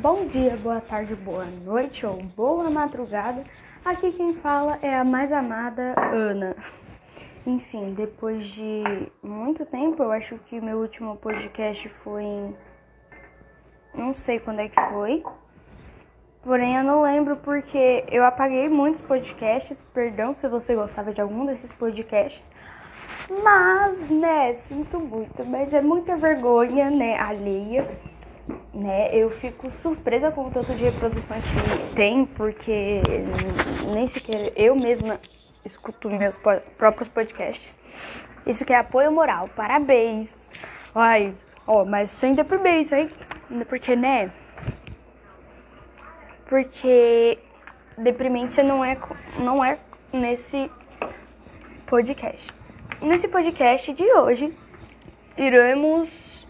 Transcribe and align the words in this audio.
Bom 0.00 0.26
dia, 0.26 0.56
boa 0.56 0.80
tarde, 0.80 1.14
boa 1.14 1.44
noite 1.44 2.06
ou 2.06 2.16
boa 2.16 2.70
madrugada. 2.70 3.44
Aqui 3.84 4.10
quem 4.10 4.32
fala 4.36 4.78
é 4.80 4.96
a 4.96 5.04
mais 5.04 5.30
amada 5.30 5.94
Ana. 6.10 6.56
Enfim, 7.46 7.92
depois 7.92 8.46
de 8.46 8.82
muito 9.22 9.66
tempo, 9.66 10.02
eu 10.02 10.10
acho 10.10 10.38
que 10.46 10.58
meu 10.62 10.78
último 10.78 11.16
podcast 11.16 11.90
foi 12.02 12.22
em. 12.22 12.56
Não 13.94 14.14
sei 14.14 14.40
quando 14.40 14.60
é 14.60 14.68
que 14.70 14.80
foi. 14.80 15.22
Porém, 16.42 16.74
eu 16.76 16.84
não 16.84 17.02
lembro 17.02 17.36
porque 17.36 18.06
eu 18.10 18.24
apaguei 18.24 18.70
muitos 18.70 19.02
podcasts. 19.02 19.84
Perdão 19.92 20.32
se 20.32 20.48
você 20.48 20.74
gostava 20.74 21.12
de 21.12 21.20
algum 21.20 21.44
desses 21.44 21.70
podcasts. 21.70 22.50
Mas, 23.44 24.08
né, 24.08 24.54
sinto 24.54 24.98
muito. 24.98 25.44
Mas 25.44 25.70
é 25.70 25.82
muita 25.82 26.16
vergonha, 26.16 26.88
né, 26.88 27.18
alheia 27.18 27.86
né? 28.74 29.14
Eu 29.14 29.30
fico 29.38 29.70
surpresa 29.82 30.30
com 30.30 30.44
o 30.44 30.50
tanto 30.50 30.74
de 30.74 30.84
reproduções 30.84 31.42
que 31.44 31.94
tem, 31.94 32.24
porque 32.24 33.02
nem 33.92 34.08
sequer 34.08 34.52
eu 34.56 34.74
mesma 34.74 35.20
escuto 35.64 36.10
meus 36.10 36.38
próprios 36.76 37.08
podcasts. 37.08 37.78
Isso 38.46 38.64
que 38.64 38.72
é 38.72 38.76
apoio 38.76 39.12
moral, 39.12 39.48
parabéns. 39.54 40.48
Ai, 40.94 41.34
ó, 41.66 41.84
mas 41.84 42.10
sem 42.10 42.34
deprimir 42.34 42.80
isso 42.80 42.94
aí, 42.94 43.10
porque, 43.68 43.94
né? 43.94 44.32
Porque 46.46 47.38
deprimência 47.96 48.64
não 48.64 48.84
é, 48.84 48.98
não 49.38 49.64
é 49.64 49.78
nesse 50.12 50.70
podcast. 51.86 52.52
Nesse 53.00 53.28
podcast 53.28 53.92
de 53.92 54.04
hoje, 54.04 54.52
iremos 55.36 56.46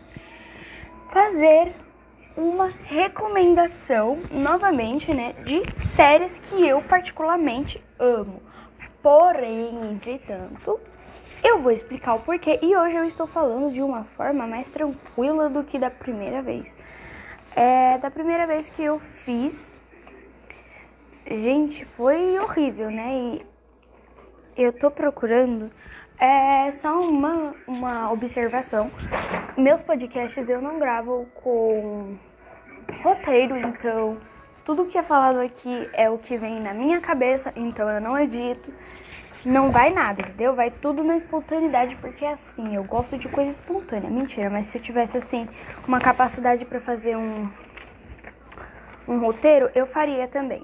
fazer 1.12 1.81
uma 2.36 2.68
recomendação, 2.84 4.18
novamente, 4.30 5.14
né, 5.14 5.34
de 5.45 5.62
séries 5.80 6.38
que 6.48 6.66
eu 6.66 6.80
particularmente 6.83 7.83
amo. 7.98 8.42
Porém, 9.02 9.92
entretanto, 9.92 10.80
eu 11.42 11.60
vou 11.60 11.72
explicar 11.72 12.14
o 12.14 12.20
porquê 12.20 12.58
e 12.62 12.77
hoje 12.77 12.97
eu 12.97 13.05
estou 13.05 13.27
falando 13.27 13.72
de 13.72 13.83
uma 13.83 14.05
forma 14.16 14.47
mais 14.47 14.69
tranquila 14.69 15.48
do 15.48 15.64
que 15.64 15.78
da 15.78 15.91
primeira 15.91 16.41
vez. 16.41 16.75
É, 17.55 17.98
da 17.98 18.10
primeira 18.10 18.47
vez 18.47 18.70
que 18.70 18.83
eu 18.83 18.98
fiz, 18.98 19.75
gente, 21.27 21.84
foi 21.97 22.38
horrível, 22.38 22.91
né? 22.91 23.14
E 23.14 23.47
eu 24.56 24.72
tô 24.72 24.91
procurando 24.91 25.70
é 26.22 26.70
só 26.70 27.00
uma, 27.00 27.53
uma 27.66 28.12
observação. 28.12 28.92
Meus 29.56 29.83
podcasts 29.83 30.48
eu 30.48 30.62
não 30.62 30.78
gravo 30.78 31.27
com 31.34 32.17
roteiro, 33.03 33.56
então 33.59 34.17
tudo 34.64 34.86
que 34.86 34.97
é 34.97 35.03
falado 35.03 35.41
aqui 35.41 35.91
é 35.92 36.09
o 36.09 36.17
que 36.17 36.39
vem 36.39 36.59
na 36.59 36.72
minha 36.72 37.00
cabeça, 37.03 37.53
então 37.55 37.89
eu 37.89 38.00
não 38.00 38.19
edito. 38.19 38.72
Não 39.44 39.70
vai 39.70 39.91
nada, 39.91 40.22
entendeu? 40.22 40.55
Vai 40.55 40.70
tudo 40.70 41.05
na 41.05 41.17
espontaneidade, 41.17 41.97
porque 41.97 42.25
é 42.25 42.33
assim, 42.33 42.75
eu 42.75 42.84
gosto 42.84 43.19
de 43.19 43.28
coisa 43.28 43.50
espontânea. 43.50 44.09
Mentira, 44.09 44.48
mas 44.48 44.67
se 44.67 44.78
eu 44.78 44.83
tivesse 44.83 45.19
assim 45.19 45.47
uma 45.87 45.98
capacidade 45.98 46.64
para 46.64 46.81
fazer 46.81 47.16
um 47.16 47.50
um 49.06 49.19
roteiro, 49.19 49.69
eu 49.75 49.87
faria 49.87 50.28
também. 50.28 50.62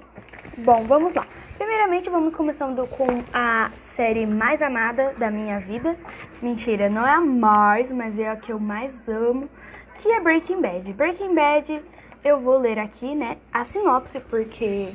Bom, 0.63 0.83
vamos 0.85 1.13
lá. 1.13 1.25
Primeiramente, 1.57 2.09
vamos 2.09 2.35
começando 2.35 2.85
com 2.87 3.07
a 3.31 3.71
série 3.75 4.25
mais 4.25 4.61
amada 4.61 5.13
da 5.17 5.31
minha 5.31 5.57
vida. 5.59 5.95
Mentira, 6.41 6.89
não 6.89 7.07
é 7.07 7.11
a 7.11 7.21
mais, 7.21 7.91
mas 7.93 8.19
é 8.19 8.29
a 8.29 8.35
que 8.35 8.51
eu 8.51 8.59
mais 8.59 9.07
amo, 9.07 9.49
que 9.95 10.11
é 10.11 10.19
Breaking 10.19 10.61
Bad. 10.61 10.91
Breaking 10.91 11.33
Bad, 11.33 11.81
eu 12.25 12.41
vou 12.41 12.57
ler 12.57 12.77
aqui, 12.77 13.15
né, 13.15 13.37
a 13.53 13.63
sinopse, 13.63 14.19
porque 14.19 14.93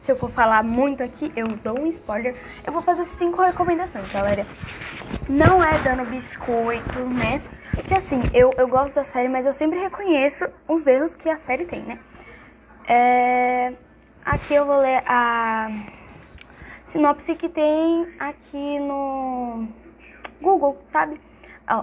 se 0.00 0.12
eu 0.12 0.16
for 0.16 0.30
falar 0.30 0.62
muito 0.62 1.02
aqui, 1.02 1.32
eu 1.34 1.46
dou 1.46 1.80
um 1.80 1.86
spoiler. 1.86 2.36
Eu 2.66 2.72
vou 2.72 2.82
fazer 2.82 3.06
cinco 3.06 3.40
recomendações, 3.40 4.12
galera. 4.12 4.46
Não 5.26 5.64
é 5.64 5.78
dando 5.78 6.04
biscoito, 6.04 6.98
né? 6.98 7.40
Porque 7.70 7.94
assim, 7.94 8.20
eu, 8.34 8.52
eu 8.58 8.68
gosto 8.68 8.92
da 8.92 9.04
série, 9.04 9.28
mas 9.28 9.46
eu 9.46 9.54
sempre 9.54 9.78
reconheço 9.78 10.44
os 10.68 10.86
erros 10.86 11.14
que 11.14 11.30
a 11.30 11.36
série 11.36 11.64
tem, 11.64 11.80
né? 11.80 11.98
É... 12.86 13.72
Aqui 14.24 14.54
eu 14.54 14.64
vou 14.64 14.78
ler 14.78 15.02
a 15.04 15.68
sinopse 16.84 17.34
que 17.34 17.48
tem 17.48 18.06
aqui 18.20 18.78
no 18.78 19.66
Google, 20.40 20.80
sabe? 20.86 21.20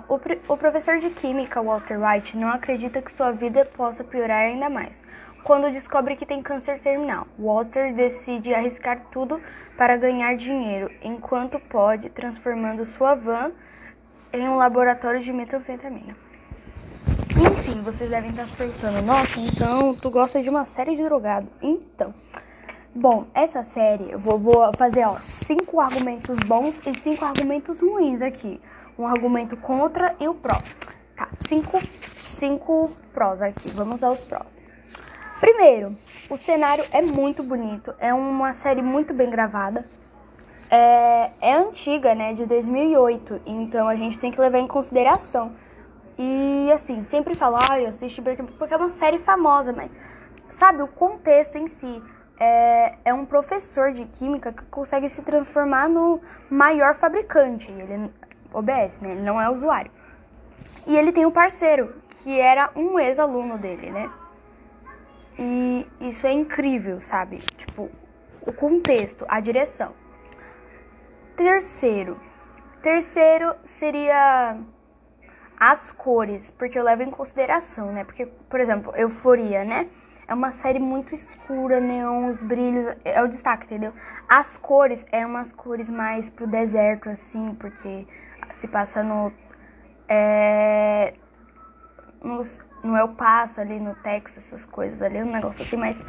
o, 0.08 0.54
o 0.54 0.58
professor 0.58 1.00
de 1.00 1.10
química, 1.10 1.62
Walter 1.62 2.00
White, 2.00 2.38
não 2.38 2.48
acredita 2.48 3.02
que 3.02 3.12
sua 3.12 3.34
vida 3.34 3.66
possa 3.66 4.06
piorar 4.06 4.44
ainda 4.44 4.70
mais. 4.70 5.02
Quando 5.44 5.70
descobre 5.70 6.16
que 6.16 6.26
tem 6.26 6.42
câncer 6.42 6.80
terminal, 6.80 7.28
Walter 7.38 7.94
decide 7.94 8.54
arriscar 8.54 9.02
tudo 9.12 9.42
para 9.76 9.98
ganhar 9.98 10.38
dinheiro, 10.38 10.90
enquanto 11.02 11.60
pode, 11.60 12.10
transformando 12.10 12.86
sua 12.86 13.16
van 13.16 13.52
em 14.32 14.48
um 14.48 14.56
laboratório 14.56 15.20
de 15.20 15.34
metanfetamina. 15.34 16.29
Enfim, 17.40 17.82
vocês 17.82 18.10
devem 18.10 18.32
estar 18.32 18.46
se 18.48 18.56
perguntando, 18.58 19.02
nossa, 19.02 19.40
então 19.40 19.96
tu 19.96 20.10
gosta 20.10 20.42
de 20.42 20.50
uma 20.50 20.66
série 20.66 20.98
de 20.98 21.04
drogado. 21.04 21.48
Então, 21.62 22.14
bom, 22.94 23.28
essa 23.34 23.64
série 23.64 24.12
eu 24.12 24.20
vou, 24.20 24.38
vou 24.38 24.70
fazer 24.78 25.06
ó, 25.06 25.18
cinco 25.22 25.80
argumentos 25.80 26.38
bons 26.40 26.82
e 26.86 26.94
cinco 27.00 27.24
argumentos 27.24 27.80
ruins 27.80 28.22
aqui. 28.22 28.60
Um 28.98 29.08
argumento 29.08 29.56
contra 29.56 30.14
e 30.20 30.28
o 30.28 30.34
pró. 30.34 30.58
Tá, 31.16 31.30
cinco, 31.48 31.80
cinco 32.22 32.92
prós 33.14 33.42
aqui. 33.42 33.72
Vamos 33.72 34.04
aos 34.04 34.22
prós. 34.26 34.62
Primeiro, 35.40 35.96
o 36.30 36.36
cenário 36.36 36.84
é 36.92 37.02
muito 37.02 37.42
bonito, 37.42 37.94
é 38.00 38.14
uma 38.14 38.52
série 38.52 38.82
muito 38.82 39.14
bem 39.14 39.30
gravada. 39.30 39.86
É, 40.70 41.32
é 41.40 41.54
antiga, 41.54 42.14
né, 42.14 42.34
de 42.34 42.46
2008, 42.46 43.42
então 43.46 43.88
a 43.88 43.96
gente 43.96 44.20
tem 44.20 44.30
que 44.30 44.42
levar 44.42 44.60
em 44.60 44.68
consideração 44.68 45.54
e 46.22 46.70
assim, 46.74 47.06
sempre 47.06 47.34
falo, 47.34 47.56
ah, 47.56 47.80
eu 47.80 47.88
assisto 47.88 48.22
Breaking 48.22 48.48
porque 48.48 48.74
é 48.74 48.78
uma 48.78 48.90
série 48.90 49.20
famosa, 49.20 49.72
mas 49.72 49.90
sabe, 50.52 50.82
o 50.82 50.88
contexto 50.88 51.58
em 51.58 51.70
si 51.70 52.04
é, 52.38 52.96
é 53.06 53.14
um 53.14 53.26
professor 53.26 53.94
de 53.94 54.04
química 54.04 54.52
que 54.52 54.64
consegue 54.66 55.08
se 55.08 55.22
transformar 55.22 55.88
no 55.88 56.20
maior 56.50 56.96
fabricante. 56.96 57.72
Ele 57.72 58.12
obedece, 58.52 59.02
né? 59.02 59.12
Ele 59.12 59.22
não 59.22 59.40
é 59.40 59.50
usuário. 59.50 59.90
E 60.86 60.98
ele 60.98 61.14
tem 61.14 61.26
um 61.26 61.32
parceiro, 61.32 61.96
que 62.10 62.38
era 62.38 62.70
um 62.76 63.00
ex-aluno 63.00 63.58
dele, 63.58 63.90
né? 63.90 64.12
E 65.38 65.88
isso 66.02 66.28
é 66.28 66.34
incrível, 66.34 67.00
sabe? 67.02 67.38
Tipo, 67.38 67.90
o 68.42 68.52
contexto, 68.52 69.24
a 69.30 69.40
direção. 69.40 69.94
Terceiro. 71.38 72.20
Terceiro 72.82 73.56
seria 73.64 74.58
as 75.60 75.92
cores, 75.92 76.50
porque 76.52 76.80
eu 76.80 76.84
levo 76.84 77.04
em 77.04 77.12
consideração, 77.12 77.92
né? 77.92 78.04
Porque, 78.04 78.26
por 78.26 78.60
exemplo, 78.60 78.94
Euforia, 78.96 79.66
né? 79.66 79.90
É 80.28 80.34
uma 80.34 80.52
série 80.52 80.80
muito 80.80 81.14
escura, 81.14 81.80
neon, 81.82 82.30
os 82.30 82.42
brilhos, 82.42 82.96
é 83.04 83.22
o 83.22 83.28
destaque, 83.28 83.66
entendeu? 83.66 83.92
As 84.28 84.58
cores 84.58 85.06
é 85.12 85.26
umas 85.26 85.52
cores 85.52 85.90
mais 85.90 86.30
pro 86.30 86.48
deserto, 86.48 87.10
assim, 87.10 87.56
porque 87.56 88.08
se 88.54 88.68
passa 88.68 89.04
no. 89.04 89.34
É, 90.08 91.14
no, 92.24 92.42
no 92.84 92.98
El 92.98 93.10
Paso, 93.10 93.60
ali 93.60 93.80
no 93.80 93.96
Texas, 93.96 94.46
essas 94.46 94.66
coisas 94.66 95.02
ali, 95.02 95.22
um 95.22 95.32
negócio 95.32 95.64
assim 95.64 95.78
mais 95.78 96.04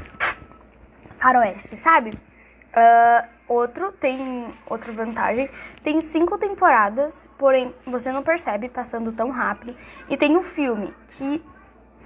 faroeste, 1.19 1.77
sabe? 1.77 2.11
Uh, 2.11 3.40
outro 3.51 3.91
tem 3.91 4.55
outra 4.67 4.93
vantagem, 4.93 5.51
tem 5.83 6.01
cinco 6.01 6.39
temporadas, 6.39 7.29
porém 7.37 7.75
você 7.85 8.13
não 8.13 8.23
percebe 8.23 8.69
passando 8.69 9.11
tão 9.11 9.31
rápido. 9.31 9.77
E 10.09 10.17
tem 10.17 10.37
um 10.37 10.43
filme 10.43 10.95
que, 11.09 11.45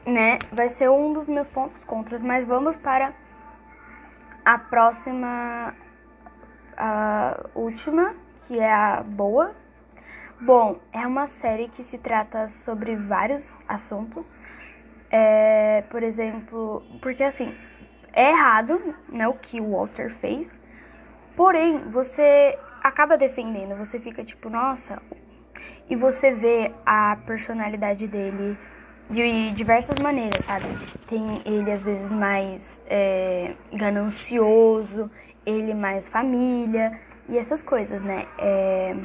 né, 0.07 0.39
vai 0.51 0.71
ser 0.71 0.89
um 0.89 1.13
dos 1.13 1.29
meus 1.29 1.47
pontos 1.47 1.85
contras, 1.85 2.23
mas 2.23 2.45
vamos 2.47 2.77
para 2.77 3.13
a 4.43 4.59
próxima, 4.59 5.75
a 6.77 7.47
última, 7.55 8.15
que 8.43 8.59
é 8.59 8.73
a 8.73 9.03
boa. 9.03 9.55
Bom, 10.41 10.81
é 10.93 11.07
uma 11.07 11.27
série 11.27 11.69
que 11.69 11.83
se 11.83 11.99
trata 11.99 12.49
sobre 12.49 12.97
vários 12.97 13.59
assuntos. 13.69 14.25
É, 15.11 15.85
por 15.91 16.03
exemplo, 16.03 16.83
porque 17.01 17.23
assim, 17.23 17.55
é 18.13 18.31
errado, 18.31 18.81
né, 19.09 19.29
o 19.29 19.35
que 19.35 19.61
o 19.61 19.73
Walter 19.73 20.11
fez. 20.11 20.59
Porém, 21.37 21.79
você 21.91 22.59
acaba 22.83 23.17
defendendo, 23.17 23.77
você 23.77 23.99
fica 23.99 24.23
tipo, 24.25 24.49
nossa, 24.49 25.03
e 25.89 25.97
você 25.97 26.33
vê 26.33 26.73
a 26.85 27.17
personalidade 27.27 28.07
dele 28.07 28.57
de 29.11 29.51
diversas 29.53 29.99
maneiras, 29.99 30.45
sabe? 30.45 30.67
Tem 31.09 31.43
ele 31.45 31.71
às 31.71 31.83
vezes 31.83 32.11
mais 32.11 32.81
é, 32.87 33.55
ganancioso, 33.73 35.11
ele 35.45 35.75
mais 35.75 36.09
família 36.09 36.99
e 37.29 37.37
essas 37.39 37.63
coisas, 37.63 38.01
né? 38.03 38.27
É... 38.39 38.97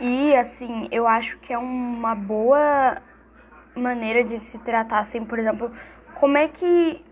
E 0.00 0.34
assim, 0.36 0.88
eu 0.90 1.06
acho 1.06 1.38
que 1.38 1.52
é 1.52 1.58
uma 1.58 2.14
boa 2.14 3.00
maneira 3.76 4.24
de 4.24 4.38
se 4.38 4.58
tratar, 4.58 4.98
assim, 5.00 5.24
por 5.24 5.38
exemplo, 5.38 5.70
como 6.14 6.36
é 6.36 6.48
que, 6.48 7.04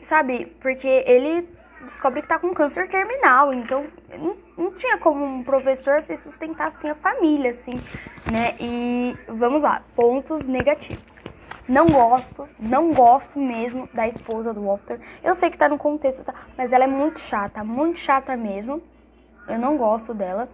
sabe, 0.00 0.46
porque 0.60 1.04
ele 1.06 1.48
descobre 1.84 2.22
que 2.22 2.28
tá 2.28 2.38
com 2.38 2.52
câncer 2.52 2.88
terminal, 2.88 3.52
então 3.52 3.86
não, 4.18 4.36
não 4.56 4.72
tinha 4.72 4.98
como 4.98 5.24
um 5.24 5.44
professor 5.44 6.02
se 6.02 6.16
sustentar 6.16 6.68
assim 6.68 6.88
a 6.88 6.94
família, 6.94 7.50
assim, 7.50 7.74
né? 8.30 8.56
E 8.58 9.16
vamos 9.28 9.62
lá, 9.62 9.82
pontos 9.94 10.44
negativos. 10.44 11.16
Não 11.66 11.88
gosto, 11.88 12.46
não 12.58 12.92
gosto 12.92 13.38
mesmo 13.38 13.88
da 13.94 14.06
esposa 14.06 14.52
do 14.52 14.62
Walter. 14.64 15.00
Eu 15.22 15.34
sei 15.34 15.50
que 15.50 15.56
tá 15.56 15.68
no 15.68 15.78
contexto, 15.78 16.22
tá? 16.22 16.34
mas 16.58 16.72
ela 16.72 16.84
é 16.84 16.86
muito 16.86 17.20
chata, 17.20 17.64
muito 17.64 17.98
chata 17.98 18.36
mesmo. 18.36 18.82
Eu 19.48 19.58
não 19.58 19.76
gosto 19.78 20.12
dela. 20.12 20.48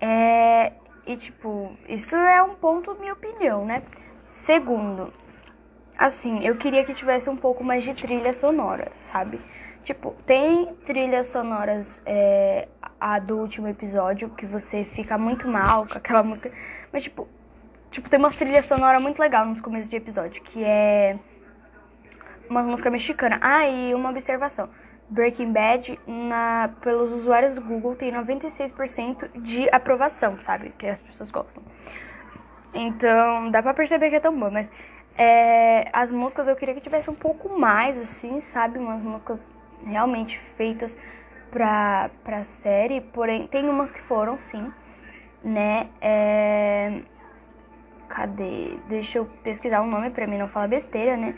É, 0.00 0.72
e 1.04 1.16
tipo, 1.16 1.76
isso 1.88 2.14
é 2.14 2.40
um 2.42 2.54
ponto, 2.54 2.94
minha 2.94 3.12
opinião, 3.12 3.64
né? 3.64 3.82
Segundo, 4.28 5.12
assim, 5.98 6.44
eu 6.44 6.56
queria 6.56 6.84
que 6.84 6.94
tivesse 6.94 7.28
um 7.28 7.36
pouco 7.36 7.64
mais 7.64 7.82
de 7.82 7.94
trilha 7.94 8.32
sonora, 8.32 8.92
sabe? 9.00 9.40
Tipo, 9.86 10.16
tem 10.26 10.74
trilhas 10.84 11.28
sonoras 11.28 12.02
é, 12.04 12.66
a 13.00 13.20
do 13.20 13.36
último 13.38 13.68
episódio 13.68 14.28
que 14.30 14.44
você 14.44 14.82
fica 14.82 15.16
muito 15.16 15.46
mal 15.46 15.86
com 15.86 15.96
aquela 15.96 16.24
música. 16.24 16.50
Mas, 16.92 17.04
tipo, 17.04 17.28
tipo 17.92 18.10
tem 18.10 18.18
uma 18.18 18.32
trilha 18.32 18.62
sonora 18.62 18.98
muito 18.98 19.20
legal 19.20 19.46
nos 19.46 19.60
começos 19.60 19.88
de 19.88 19.94
episódio, 19.94 20.42
que 20.42 20.64
é 20.64 21.16
uma 22.50 22.64
música 22.64 22.90
mexicana. 22.90 23.38
Ah, 23.40 23.68
e 23.68 23.94
uma 23.94 24.10
observação. 24.10 24.68
Breaking 25.08 25.52
Bad, 25.52 26.00
na, 26.04 26.68
pelos 26.80 27.12
usuários 27.12 27.54
do 27.54 27.60
Google, 27.60 27.94
tem 27.94 28.12
96% 28.12 29.40
de 29.40 29.68
aprovação, 29.70 30.36
sabe? 30.42 30.74
Que 30.76 30.88
as 30.88 30.98
pessoas 30.98 31.30
gostam. 31.30 31.62
Então, 32.74 33.52
dá 33.52 33.62
pra 33.62 33.72
perceber 33.72 34.10
que 34.10 34.16
é 34.16 34.20
tão 34.20 34.36
boa, 34.36 34.50
mas 34.50 34.68
é, 35.16 35.88
as 35.92 36.10
músicas 36.10 36.48
eu 36.48 36.56
queria 36.56 36.74
que 36.74 36.80
tivesse 36.80 37.08
um 37.08 37.14
pouco 37.14 37.56
mais, 37.56 37.96
assim, 37.96 38.40
sabe? 38.40 38.80
Umas 38.80 39.00
músicas 39.00 39.48
realmente 39.84 40.38
feitas 40.56 40.96
pra, 41.50 42.10
pra 42.24 42.44
série, 42.44 43.00
porém, 43.00 43.46
tem 43.46 43.68
umas 43.68 43.90
que 43.90 44.00
foram, 44.00 44.38
sim, 44.38 44.72
né? 45.42 45.88
É... 46.00 47.00
Cadê? 48.08 48.78
Deixa 48.88 49.18
eu 49.18 49.26
pesquisar 49.42 49.80
o 49.80 49.86
nome 49.86 50.10
pra 50.10 50.26
mim 50.26 50.38
não 50.38 50.48
falar 50.48 50.68
besteira, 50.68 51.16
né? 51.16 51.34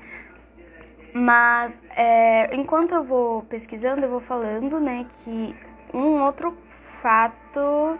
Mas, 1.12 1.80
é, 1.96 2.54
enquanto 2.54 2.94
eu 2.94 3.02
vou 3.02 3.42
pesquisando, 3.42 4.02
eu 4.02 4.10
vou 4.10 4.20
falando, 4.20 4.78
né, 4.78 5.06
que 5.10 5.56
um 5.94 6.22
outro 6.22 6.56
fato, 7.00 7.98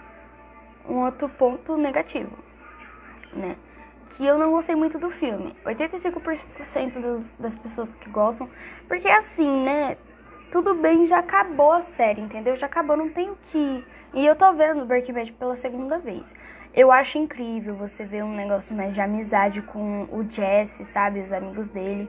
um 0.89 1.05
outro 1.05 1.29
ponto 1.29 1.77
negativo, 1.77 2.37
né? 3.33 3.57
Que 4.11 4.27
eu 4.27 4.39
não 4.39 4.51
gostei 4.51 4.75
muito 4.75 4.99
do 4.99 5.11
filme. 5.11 5.57
85% 5.65 7.01
dos, 7.01 7.27
das 7.39 7.55
pessoas 7.55 7.95
que 7.95 8.11
gostam, 8.11 8.49
porque 8.87 9.09
assim, 9.09 9.65
né, 9.65 9.97
tudo 10.51 10.75
bem, 10.75 11.07
já 11.07 11.19
acabou 11.19 11.73
a 11.73 11.83
série, 11.83 12.21
entendeu? 12.21 12.57
Já 12.57 12.67
acabou, 12.67 12.97
não 12.97 13.09
tem 13.09 13.31
o 13.31 13.37
que. 13.51 13.85
E 14.15 14.27
eu 14.27 14.35
tô 14.35 14.53
vendo 14.53 14.85
Breaking 14.87 15.13
Bad 15.13 15.33
pela 15.33 15.57
segunda 15.57 15.99
vez. 15.99 16.35
Eu 16.75 16.91
acho 16.91 17.19
incrível 17.19 17.75
você 17.75 18.05
ver 18.05 18.23
um 18.23 18.35
negócio 18.35 18.75
mais 18.75 18.95
de 18.95 19.01
amizade 19.01 19.63
com 19.63 20.05
o 20.11 20.25
Jesse, 20.29 20.85
sabe? 20.85 21.21
Os 21.21 21.33
amigos 21.33 21.69
dele. 21.69 22.09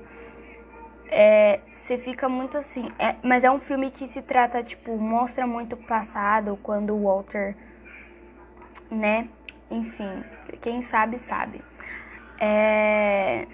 É, 1.07 1.59
você 1.73 1.97
fica 1.97 2.29
muito 2.29 2.57
assim. 2.57 2.91
É, 2.99 3.15
mas 3.23 3.43
é 3.43 3.51
um 3.51 3.59
filme 3.59 3.91
que 3.91 4.07
se 4.07 4.21
trata, 4.21 4.63
tipo, 4.63 4.95
mostra 4.97 5.45
muito 5.47 5.73
o 5.73 5.77
passado, 5.77 6.57
quando 6.61 6.95
o 6.95 7.03
Walter, 7.03 7.55
né? 8.89 9.27
Enfim, 9.69 10.23
quem 10.61 10.81
sabe, 10.81 11.17
sabe. 11.19 11.61
É 12.39 13.47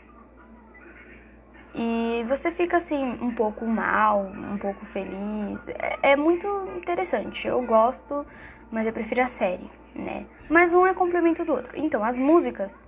e 1.77 2.23
você 2.27 2.51
fica 2.51 2.77
assim 2.77 3.03
um 3.21 3.35
pouco 3.35 3.65
mal, 3.65 4.21
um 4.21 4.57
pouco 4.57 4.85
feliz. 4.85 5.59
É, 5.67 6.11
é, 6.11 6.15
muito 6.15 6.47
interessante. 6.77 7.45
Eu 7.45 7.61
gosto, 7.63 8.25
mas 8.71 8.87
eu 8.87 8.93
prefiro 8.93 9.21
a 9.21 9.27
série, 9.27 9.69
né? 9.93 10.25
Mas 10.49 10.73
um 10.73 10.87
é 10.87 10.93
complemento 10.93 11.43
do 11.43 11.51
outro. 11.51 11.71
Então, 11.75 12.01
as 12.03 12.17
músicas 12.17 12.79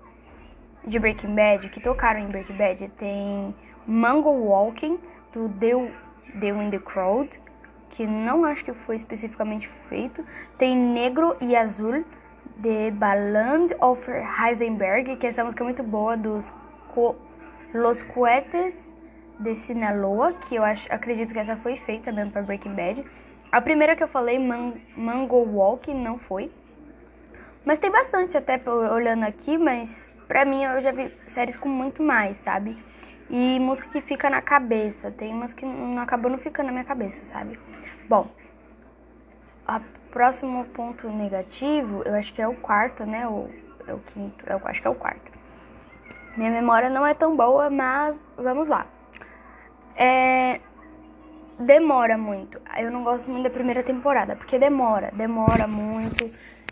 de 0.86 0.98
Breaking 0.98 1.36
Bad 1.36 1.68
que 1.69 1.81
tocaram 1.81 2.22
em 2.22 2.28
Breaking 2.28 2.56
Bad 2.56 2.88
tem 2.98 3.54
Mango 3.86 4.30
Walking 4.30 4.98
do 5.33 5.50
The, 5.50 6.48
In 6.48 6.69
The 6.72 6.80
Crowd, 6.80 7.42
que 7.90 8.07
não 8.07 8.45
acho 8.45 8.63
que 8.63 8.72
foi 8.72 8.95
especificamente 8.95 9.69
feito. 9.90 10.24
Tem 10.57 10.78
Negro 10.78 11.36
e 11.42 11.57
Azul 11.57 12.06
de 12.56 12.92
Ballad 12.92 13.75
of 13.81 14.10
Heisenberg, 14.10 15.18
que 15.18 15.25
é 15.25 15.30
essa 15.30 15.44
música 15.44 15.63
muito 15.63 15.83
boa 15.83 16.16
dos 16.16 16.54
Los 17.74 18.02
Coetes 18.02 18.92
de 19.40 19.56
Sinaloa, 19.56 20.34
que 20.34 20.56
eu 20.56 20.64
acho, 20.64 20.92
acredito 20.92 21.34
que 21.34 21.40
essa 21.40 21.58
foi 21.58 21.75
feita 21.75 22.12
mesmo 22.12 22.31
para 22.31 22.42
Breaking 22.42 22.74
Bad. 22.74 23.06
A 23.52 23.62
primeira 23.62 23.96
que 23.96 24.04
eu 24.04 24.08
falei, 24.08 24.40
Man, 24.40 24.74
Mango 24.96 25.38
Walk, 25.38 25.94
não 25.94 26.18
foi. 26.18 26.52
Mas 27.66 27.80
tem 27.80 27.92
bastante 27.92 28.38
até 28.38 28.62
olhando 28.69 29.24
aqui, 29.25 29.58
mas 29.58 30.08
pra 30.28 30.46
mim 30.46 30.64
eu 30.64 30.81
já 30.81 30.92
vi 30.92 31.14
séries 31.28 31.58
com 31.58 31.68
muito 31.68 32.02
mais, 32.02 32.38
sabe? 32.38 32.78
E 33.30 33.60
música 33.60 33.90
que 33.90 34.00
fica 34.00 34.30
na 34.30 34.42
cabeça. 34.42 35.12
Tem 35.12 35.34
umas 35.34 35.54
que 35.54 35.66
não 35.66 36.02
acabou 36.02 36.31
não 36.31 36.38
ficando 36.38 36.68
na 36.68 36.72
minha 36.72 36.86
cabeça, 36.86 37.22
sabe? 37.24 37.60
Bom, 38.08 38.31
o 39.68 40.10
próximo 40.10 40.64
ponto 40.66 41.10
negativo, 41.10 42.02
eu 42.04 42.16
acho 42.16 42.34
que 42.34 42.42
é 42.42 42.48
o 42.48 42.56
quarto, 42.56 43.06
né? 43.06 43.28
O, 43.28 43.50
é 43.86 43.94
o 43.94 44.00
quinto, 44.00 44.46
eu 44.48 44.62
acho 44.64 44.81
que 44.81 44.88
é 44.88 44.90
o 44.90 44.96
quarto. 44.96 45.37
Minha 46.38 46.51
memória 46.51 46.88
não 46.88 47.04
é 47.04 47.16
tão 47.16 47.36
boa, 47.36 47.68
mas 47.68 48.31
vamos 48.38 48.68
lá. 48.68 48.86
É... 49.95 50.60
Demora 51.60 52.16
muito. 52.16 52.62
Eu 52.78 52.92
não 52.92 53.04
gosto 53.04 53.28
muito 53.28 53.45
da 53.45 53.50
primeira 53.50 53.81
temporada, 53.81 54.36
porque 54.36 54.60
demora, 54.60 55.10
demora 55.16 55.68
muito. 55.68 56.30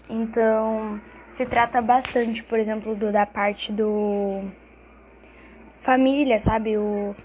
Então, 0.07 1.01
se 1.27 1.47
trata 1.47 1.81
bastante, 1.81 2.43
por 2.43 2.59
exemplo, 2.59 2.93
do, 2.93 3.11
da 3.11 3.25
parte 3.25 3.71
do 3.71 4.43
família, 5.79 6.37
sabe? 6.37 6.77
O, 6.77 7.15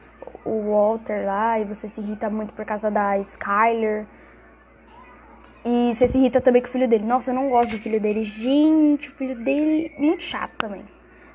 o 0.43 0.71
Walter 0.71 1.27
lá, 1.27 1.61
e 1.61 1.65
você 1.67 1.89
se 1.89 2.01
irrita 2.01 2.31
muito 2.31 2.55
por 2.55 2.65
causa 2.65 2.91
da 2.91 3.19
Skyler. 3.19 4.07
E 5.63 5.93
você 5.95 6.07
se 6.07 6.17
irrita 6.17 6.41
também 6.41 6.63
com 6.63 6.69
o 6.69 6.71
filho 6.71 6.89
dele. 6.89 7.05
Nossa, 7.05 7.33
eu 7.33 7.35
não 7.35 7.51
gosto 7.51 7.73
do 7.73 7.79
filho 7.79 8.01
dele. 8.01 8.23
Gente, 8.23 9.11
o 9.11 9.13
filho 9.13 9.37
dele 9.45 9.93
muito 9.99 10.23
chato 10.23 10.53
também 10.57 10.83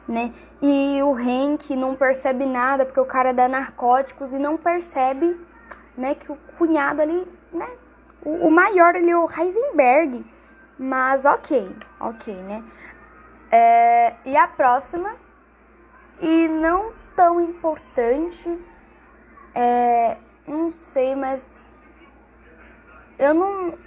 né? 0.07 0.33
E 0.61 1.01
o 1.03 1.13
Hank 1.13 1.75
não 1.75 1.95
percebe 1.95 2.45
nada 2.45 2.85
porque 2.85 2.99
o 2.99 3.05
cara 3.05 3.33
dá 3.33 3.47
narcóticos 3.47 4.33
e 4.33 4.39
não 4.39 4.57
percebe, 4.57 5.39
né, 5.97 6.15
que 6.15 6.31
o 6.31 6.37
cunhado 6.57 7.01
ali, 7.01 7.27
né, 7.51 7.69
o, 8.23 8.47
o 8.47 8.51
maior 8.51 8.95
ali, 8.95 9.13
o 9.13 9.29
Heisenberg. 9.29 10.25
Mas 10.77 11.23
ok, 11.23 11.73
ok, 11.99 12.35
né? 12.35 12.63
É, 13.49 14.15
e 14.25 14.35
a 14.35 14.47
próxima, 14.47 15.15
e 16.19 16.47
não 16.49 16.91
tão 17.15 17.39
importante, 17.39 18.59
é, 19.53 20.17
não 20.45 20.71
sei, 20.71 21.15
mas 21.15 21.47
eu 23.17 23.33
não. 23.33 23.77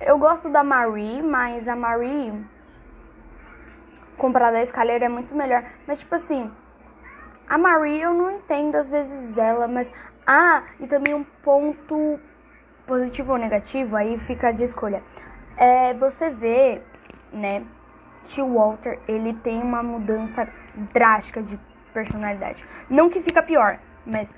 Eu 0.00 0.18
gosto 0.18 0.48
da 0.48 0.62
Marie, 0.62 1.22
mas 1.22 1.68
a 1.68 1.74
Marie 1.74 2.32
comparada 4.16 4.58
à 4.58 4.62
Skyler 4.62 5.02
é 5.02 5.08
muito 5.08 5.34
melhor. 5.34 5.64
Mas, 5.86 5.98
tipo 5.98 6.14
assim, 6.14 6.50
a 7.48 7.58
Marie 7.58 8.00
eu 8.00 8.14
não 8.14 8.30
entendo 8.30 8.76
às 8.76 8.88
vezes 8.88 9.36
ela, 9.36 9.68
mas. 9.68 9.90
Ah, 10.26 10.62
e 10.80 10.86
também 10.86 11.14
um 11.14 11.24
ponto 11.42 12.18
positivo 12.86 13.32
ou 13.32 13.38
negativo, 13.38 13.96
aí 13.96 14.18
fica 14.18 14.52
de 14.52 14.64
escolha. 14.64 15.02
É, 15.56 15.92
você 15.94 16.30
vê, 16.30 16.80
né, 17.32 17.62
que 18.24 18.40
o 18.40 18.54
Walter, 18.54 18.98
ele 19.06 19.34
tem 19.34 19.62
uma 19.62 19.82
mudança 19.82 20.48
drástica 20.92 21.42
de 21.42 21.58
personalidade. 21.92 22.64
Não 22.88 23.10
que 23.10 23.20
fica 23.20 23.42
pior, 23.42 23.78
mas 24.04 24.32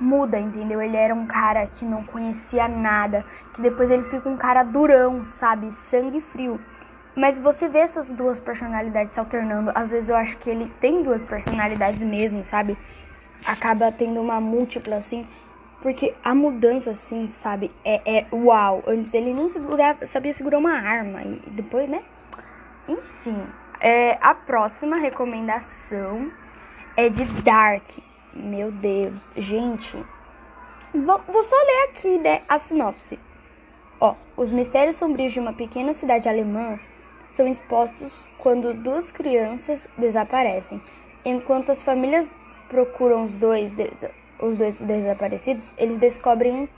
muda, 0.00 0.38
entendeu? 0.38 0.82
Ele 0.82 0.96
era 0.96 1.14
um 1.14 1.26
cara 1.26 1.66
que 1.66 1.84
não 1.84 2.02
conhecia 2.04 2.66
nada, 2.66 3.24
que 3.54 3.62
depois 3.62 3.90
ele 3.90 4.04
fica 4.04 4.28
um 4.28 4.36
cara 4.36 4.62
durão, 4.62 5.24
sabe? 5.24 5.72
Sangue 5.72 6.20
frio. 6.20 6.60
Mas 7.16 7.38
você 7.38 7.68
vê 7.68 7.78
essas 7.78 8.10
duas 8.10 8.40
personalidades 8.40 9.14
se 9.14 9.20
alternando. 9.20 9.70
Às 9.74 9.90
vezes 9.90 10.08
eu 10.08 10.16
acho 10.16 10.36
que 10.38 10.50
ele 10.50 10.70
tem 10.80 11.02
duas 11.02 11.22
personalidades 11.22 12.00
mesmo, 12.02 12.42
sabe? 12.42 12.76
Acaba 13.46 13.92
tendo 13.92 14.20
uma 14.20 14.40
múltipla 14.40 14.96
assim. 14.96 15.26
Porque 15.80 16.14
a 16.24 16.34
mudança, 16.34 16.90
assim, 16.90 17.30
sabe? 17.30 17.70
É, 17.84 18.18
é 18.18 18.26
uau. 18.32 18.82
Antes 18.86 19.14
ele 19.14 19.32
nem 19.32 19.48
segurava, 19.48 20.06
sabia 20.06 20.34
segurar 20.34 20.58
uma 20.58 20.72
arma. 20.72 21.22
E 21.22 21.50
depois, 21.50 21.88
né? 21.88 22.02
Enfim. 22.88 23.46
É, 23.80 24.18
a 24.20 24.34
próxima 24.34 24.96
recomendação 24.96 26.32
é 26.96 27.08
de 27.08 27.24
Dark. 27.42 27.98
Meu 28.34 28.72
Deus. 28.72 29.14
Gente. 29.36 29.96
Vou, 30.92 31.20
vou 31.28 31.44
só 31.44 31.56
ler 31.56 31.90
aqui, 31.90 32.18
né? 32.18 32.42
A 32.48 32.58
sinopse. 32.58 33.20
Ó, 34.00 34.16
os 34.36 34.50
mistérios 34.50 34.96
sombrios 34.96 35.32
de 35.32 35.38
uma 35.38 35.52
pequena 35.52 35.92
cidade 35.92 36.28
alemã 36.28 36.78
são 37.26 37.46
expostos 37.46 38.12
quando 38.38 38.74
duas 38.74 39.10
crianças 39.10 39.88
desaparecem. 39.96 40.80
Enquanto 41.24 41.70
as 41.72 41.82
famílias 41.82 42.30
procuram 42.68 43.24
os 43.24 43.34
dois, 43.34 43.74
os 44.40 44.56
dois 44.56 44.80
desaparecidos, 44.80 45.72
eles 45.78 45.96
descobrem 45.96 46.68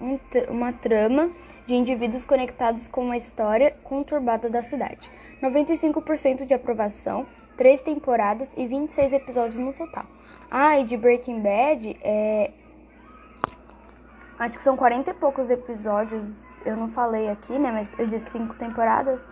um, 0.00 0.04
um, 0.04 0.18
uma 0.48 0.72
trama 0.72 1.30
de 1.66 1.74
indivíduos 1.74 2.24
conectados 2.24 2.88
com 2.88 3.04
uma 3.04 3.16
história 3.16 3.76
conturbada 3.82 4.48
da 4.48 4.62
cidade. 4.62 5.10
95% 5.42 6.46
de 6.46 6.54
aprovação, 6.54 7.26
3 7.56 7.82
temporadas 7.82 8.52
e 8.56 8.66
26 8.66 9.12
episódios 9.12 9.58
no 9.58 9.72
total. 9.72 10.06
Ah, 10.50 10.78
e 10.78 10.84
de 10.84 10.96
Breaking 10.96 11.40
Bad, 11.40 11.98
é... 12.02 12.52
acho 14.38 14.56
que 14.56 14.62
são 14.62 14.76
40 14.76 15.10
e 15.10 15.14
poucos 15.14 15.50
episódios, 15.50 16.46
eu 16.64 16.76
não 16.76 16.88
falei 16.88 17.28
aqui, 17.28 17.58
né, 17.58 17.72
mas 17.72 17.98
eu 17.98 18.06
disse 18.06 18.30
5 18.30 18.54
temporadas. 18.54 19.30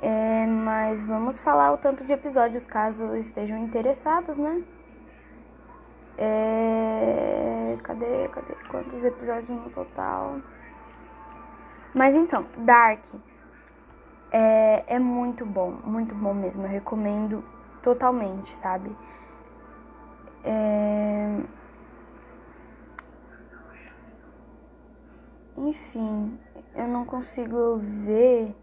É, 0.00 0.46
mas 0.46 1.02
vamos 1.02 1.40
falar 1.40 1.72
o 1.72 1.78
tanto 1.78 2.04
de 2.04 2.12
episódios 2.12 2.66
caso 2.66 3.16
estejam 3.16 3.58
interessados, 3.58 4.36
né? 4.36 4.62
É... 6.16 7.76
Cadê, 7.82 8.28
cadê? 8.28 8.54
Quantos 8.70 9.04
episódios 9.04 9.48
no 9.48 9.70
total? 9.70 10.40
Mas 11.94 12.14
então, 12.14 12.46
Dark 12.58 13.04
é, 14.30 14.84
é 14.86 14.98
muito 14.98 15.44
bom, 15.46 15.78
muito 15.84 16.14
bom 16.14 16.34
mesmo. 16.34 16.64
Eu 16.64 16.68
recomendo 16.68 17.44
totalmente, 17.82 18.54
sabe? 18.54 18.94
É... 20.44 21.40
Enfim, 25.56 26.38
eu 26.74 26.86
não 26.86 27.04
consigo 27.04 27.78
ver. 27.78 28.54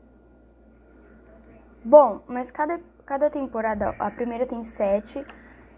Bom, 1.86 2.22
mas 2.28 2.50
cada, 2.50 2.80
cada 3.06 3.30
temporada, 3.30 3.96
a 4.00 4.10
primeira 4.10 4.48
tem 4.48 4.64
sete 4.64 5.24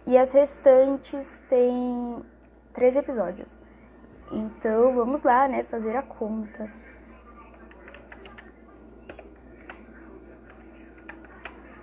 e 0.05 0.17
as 0.17 0.31
restantes 0.31 1.37
tem 1.49 2.23
três 2.73 2.95
episódios. 2.95 3.53
Então 4.31 4.93
vamos 4.93 5.21
lá, 5.21 5.49
né? 5.49 5.65
Fazer 5.65 5.97
a 5.97 6.01
conta. 6.01 6.71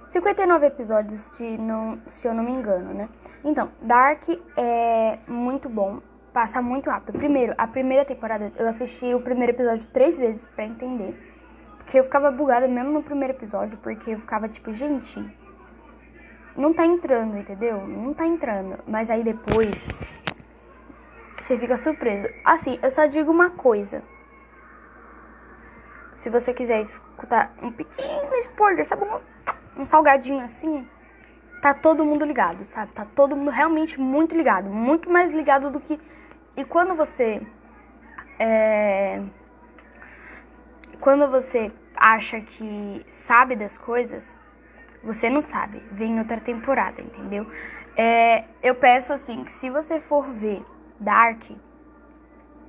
59 0.09 0.67
episódios, 0.69 1.21
se, 1.21 1.59
não, 1.59 2.01
se 2.07 2.27
eu 2.27 2.33
não 2.33 2.45
me 2.45 2.53
engano, 2.53 2.95
né? 2.95 3.11
Então, 3.45 3.73
Dark 3.83 4.27
é 4.57 5.19
muito 5.29 5.69
bom, 5.69 6.01
passa 6.33 6.63
muito 6.63 6.89
rápido. 6.89 7.19
Primeiro, 7.19 7.53
a 7.59 7.67
primeira 7.67 8.07
temporada, 8.07 8.51
eu 8.57 8.67
assisti 8.67 9.15
o 9.15 9.21
primeiro 9.21 9.53
episódio 9.53 9.87
três 9.89 10.17
vezes 10.17 10.47
para 10.47 10.65
entender. 10.65 11.34
Porque 11.85 11.99
eu 11.99 12.05
ficava 12.05 12.31
bugada 12.31 12.67
mesmo 12.67 12.91
no 12.91 13.03
primeiro 13.03 13.35
episódio, 13.35 13.79
porque 13.79 14.11
eu 14.11 14.19
ficava 14.19 14.49
tipo, 14.49 14.73
gente, 14.73 15.23
não 16.57 16.73
tá 16.73 16.85
entrando, 16.85 17.37
entendeu? 17.37 17.87
Não 17.87 18.13
tá 18.13 18.27
entrando. 18.27 18.79
Mas 18.87 19.11
aí 19.11 19.23
depois 19.23 19.75
você 21.39 21.59
fica 21.59 21.77
surpreso. 21.77 22.29
Assim, 22.45 22.79
eu 22.83 22.91
só 22.91 23.07
digo 23.07 23.31
uma 23.31 23.51
coisa. 23.51 24.03
Se 26.15 26.31
você 26.31 26.55
quiser 26.55 26.81
escutar 26.81 27.55
um 27.63 27.71
pequeno 27.71 28.35
spoiler, 28.37 28.85
sabe? 28.85 29.05
Um 29.05 29.21
um 29.77 29.85
salgadinho 29.85 30.41
assim, 30.45 30.87
tá 31.61 31.75
todo 31.75 32.05
mundo 32.05 32.25
ligado, 32.25 32.65
sabe? 32.65 32.93
Tá 32.93 33.07
todo 33.15 33.37
mundo 33.37 33.51
realmente 33.51 33.99
muito 34.01 34.37
ligado, 34.37 34.69
muito 34.69 35.11
mais 35.11 35.33
ligado 35.33 35.71
do 35.71 35.81
que. 35.81 36.01
E 36.57 36.65
quando 36.65 36.95
você. 36.95 37.43
É... 38.39 39.23
Quando 41.01 41.31
você 41.31 41.73
acha 41.97 42.41
que 42.41 43.05
sabe 43.09 43.57
das 43.57 43.77
coisas, 43.77 44.39
você 45.03 45.29
não 45.29 45.41
sabe. 45.41 45.83
Vem 45.93 46.19
outra 46.19 46.39
temporada, 46.39 47.01
entendeu? 47.01 47.47
É... 47.97 48.45
Eu 48.63 48.75
peço 48.75 49.13
assim 49.13 49.45
que 49.45 49.53
se 49.53 49.71
você 49.71 50.01
for 50.01 50.27
ver 50.33 50.65
Dark, 50.99 51.43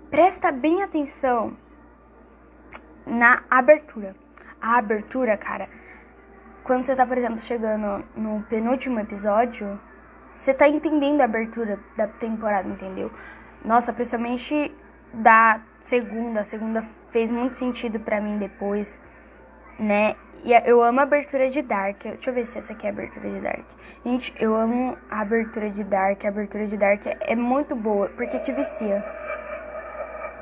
presta 0.09 0.51
bem 0.51 0.83
atenção 0.83 1.55
na 3.05 3.43
abertura. 3.49 4.15
A 4.61 4.77
abertura, 4.77 5.37
cara 5.37 5.69
quando 6.65 6.83
você 6.83 6.95
tá, 6.95 7.05
por 7.05 7.15
exemplo, 7.15 7.39
chegando 7.41 8.03
no 8.17 8.41
penúltimo 8.49 8.99
episódio, 8.99 9.79
você 10.33 10.51
tá 10.51 10.67
entendendo 10.67 11.21
a 11.21 11.25
abertura 11.25 11.79
da 11.95 12.07
temporada, 12.07 12.67
entendeu? 12.67 13.11
Nossa, 13.63 13.93
principalmente 13.93 14.75
da 15.13 15.61
segunda. 15.79 16.43
Segunda 16.43 16.83
fez 17.15 17.31
muito 17.31 17.55
sentido 17.55 17.97
para 17.97 18.19
mim 18.19 18.37
depois, 18.37 18.99
né? 19.79 20.17
E 20.43 20.51
eu 20.69 20.83
amo 20.83 20.99
a 20.99 21.03
abertura 21.03 21.49
de 21.49 21.61
Dark. 21.61 22.03
Deixa 22.03 22.29
eu 22.29 22.33
ver 22.33 22.45
se 22.45 22.57
essa 22.57 22.73
aqui 22.73 22.85
é 22.85 22.89
a 22.89 22.91
abertura 22.91 23.29
de 23.29 23.39
Dark. 23.39 23.65
Gente, 24.05 24.35
eu 24.37 24.53
amo 24.53 24.97
a 25.09 25.21
abertura 25.21 25.69
de 25.69 25.81
Dark. 25.85 26.25
A 26.25 26.27
abertura 26.27 26.67
de 26.67 26.75
Dark 26.75 27.03
é 27.05 27.33
muito 27.33 27.73
boa, 27.73 28.09
porque 28.09 28.37
te 28.39 28.51
vicia. 28.51 29.01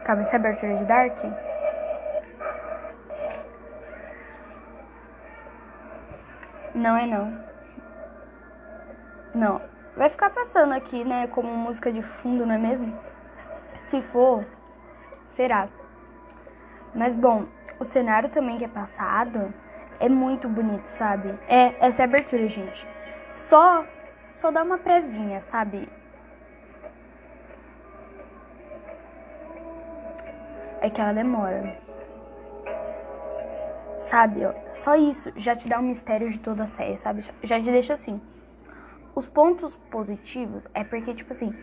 Calma, 0.04 0.22
essa 0.22 0.36
é 0.36 0.40
abertura 0.40 0.78
de 0.78 0.86
Dark? 0.86 1.24
Não 6.74 6.98
é 6.98 7.06
não. 7.06 7.44
Não. 9.36 9.62
Vai 9.96 10.10
ficar 10.10 10.32
passando 10.32 10.74
aqui, 10.74 11.06
né, 11.06 11.28
como 11.28 11.56
música 11.56 11.92
de 11.92 12.02
fundo, 12.02 12.48
não 12.48 12.56
é 12.56 12.58
mesmo? 12.58 12.98
Se 13.78 14.02
for, 14.02 14.44
será. 15.24 15.70
Mas 16.94 17.14
bom, 17.16 17.46
o 17.80 17.86
cenário 17.86 18.30
também 18.30 18.58
que 18.58 18.66
é 18.66 18.68
passado 18.68 19.54
é 20.00 20.10
muito 20.10 20.48
bonito, 20.48 20.86
sabe? 20.86 21.38
É, 21.48 21.74
essa 21.80 22.02
é 22.02 22.06
a 22.06 22.08
abertura, 22.08 22.48
gente. 22.48 22.88
Só 23.34 23.86
só 24.32 24.52
dá 24.52 24.64
uma 24.64 24.78
previnha, 24.78 25.40
sabe? 25.40 25.88
É 30.82 30.90
que 30.90 31.00
ela 31.00 31.14
demora 31.14 31.84
sabe? 34.04 34.46
Ó, 34.46 34.54
só 34.70 34.96
isso 34.96 35.32
já 35.36 35.56
te 35.56 35.68
dá 35.68 35.80
um 35.80 35.84
mistério 35.84 36.30
de 36.30 36.40
toda 36.40 36.64
a 36.64 36.68
série, 36.68 36.98
sabe? 36.98 37.24
Já 37.44 37.60
te 37.60 37.66
deixa 37.66 37.94
assim. 37.94 38.22
Os 39.16 39.28
pontos 39.28 39.76
positivos 39.90 40.68
é 40.74 40.84
porque, 40.84 41.14
tipo 41.14 41.32
assim, 41.34 41.54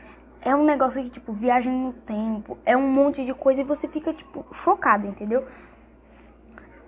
é 0.43 0.55
um 0.55 0.65
negócio 0.65 1.03
que, 1.03 1.11
tipo, 1.11 1.33
viagem 1.33 1.73
no 1.73 1.93
tempo, 1.93 2.59
é 2.65 2.77
um 2.77 2.89
monte 2.89 3.25
de 3.25 3.35
coisa 3.35 3.61
e 3.61 3.65
você 3.65 3.87
fica, 3.89 4.13
tipo, 4.13 4.45
chocado, 4.53 5.07
entendeu? 5.07 5.47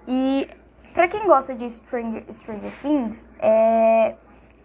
E 0.07 0.49
pra 0.93 1.09
quem 1.09 1.27
gosta 1.27 1.55
de 1.55 1.69
Stranger, 1.69 2.25
Stranger 2.33 2.73
Things, 2.81 3.23
é. 3.39 4.17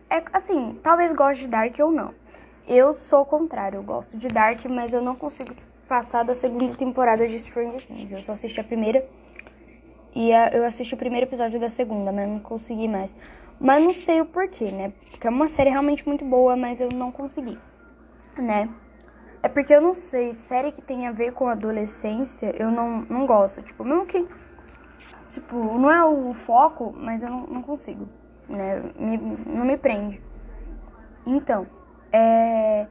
É 0.09 0.23
assim, 0.31 0.79
talvez 0.81 1.11
goste 1.11 1.43
de 1.43 1.49
Dark 1.49 1.77
ou 1.79 1.91
não. 1.91 2.13
Eu 2.65 2.93
sou 2.93 3.23
o 3.23 3.25
contrário, 3.25 3.77
eu 3.77 3.83
gosto 3.83 4.17
de 4.17 4.29
Dark, 4.29 4.63
mas 4.69 4.93
eu 4.93 5.01
não 5.01 5.15
consigo 5.15 5.53
passar 5.85 6.23
da 6.23 6.33
segunda 6.33 6.73
temporada 6.75 7.27
de 7.27 7.37
Stranger 7.37 7.85
Things. 7.85 8.13
Eu 8.13 8.21
só 8.21 8.31
assisti 8.31 8.57
a 8.59 8.63
primeira 8.63 9.05
e 10.15 10.33
a, 10.33 10.49
eu 10.49 10.65
assisti 10.65 10.93
o 10.93 10.97
primeiro 10.97 11.27
episódio 11.27 11.59
da 11.59 11.69
segunda, 11.69 12.11
mas 12.11 12.27
não 12.27 12.39
consegui 12.39 12.87
mais. 12.87 13.13
Mas 13.59 13.83
não 13.83 13.93
sei 13.93 14.21
o 14.21 14.25
porquê, 14.25 14.71
né? 14.71 14.93
Porque 15.11 15.27
é 15.27 15.29
uma 15.29 15.47
série 15.47 15.69
realmente 15.69 16.07
muito 16.07 16.23
boa, 16.23 16.55
mas 16.55 16.79
eu 16.79 16.89
não 16.89 17.11
consegui, 17.11 17.57
né? 18.41 18.69
É 19.41 19.47
porque 19.47 19.73
eu 19.73 19.81
não 19.81 19.93
sei, 19.93 20.33
série 20.33 20.71
que 20.71 20.81
tem 20.81 21.07
a 21.07 21.11
ver 21.11 21.31
com 21.31 21.47
adolescência, 21.47 22.53
eu 22.57 22.71
não, 22.71 23.01
não 23.01 23.25
gosto. 23.25 23.61
Tipo, 23.61 23.83
mesmo 23.83 24.05
que. 24.05 24.27
Tipo, 25.29 25.55
não 25.77 25.91
é 25.91 26.03
o 26.03 26.33
foco, 26.33 26.93
mas 26.97 27.21
eu 27.21 27.29
não, 27.29 27.47
não 27.47 27.61
consigo, 27.61 28.07
né? 28.47 28.81
Me, 28.97 29.17
não 29.17 29.65
me 29.65 29.77
prende. 29.77 30.21
Então, 31.25 31.67
é. 32.11 32.87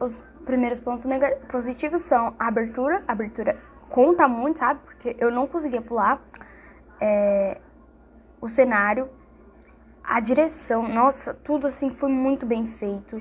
Os 0.00 0.22
primeiros 0.44 0.78
pontos 0.78 1.04
positivos 1.50 2.02
são 2.02 2.34
a 2.38 2.46
abertura, 2.46 3.02
a 3.06 3.12
abertura 3.12 3.56
conta 3.88 4.28
muito, 4.28 4.58
sabe? 4.58 4.80
Porque 4.84 5.16
eu 5.18 5.30
não 5.30 5.46
conseguia 5.46 5.82
pular. 5.82 6.20
É, 7.00 7.60
o 8.40 8.48
cenário, 8.48 9.08
a 10.02 10.20
direção, 10.20 10.88
nossa, 10.88 11.34
tudo 11.34 11.66
assim 11.66 11.90
foi 11.90 12.10
muito 12.10 12.46
bem 12.46 12.66
feito. 12.66 13.20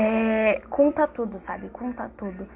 É, 0.00 0.62
conta 0.70 1.08
tudo, 1.08 1.40
sabe? 1.40 1.68
Conta 1.70 2.08
tudo. 2.16 2.48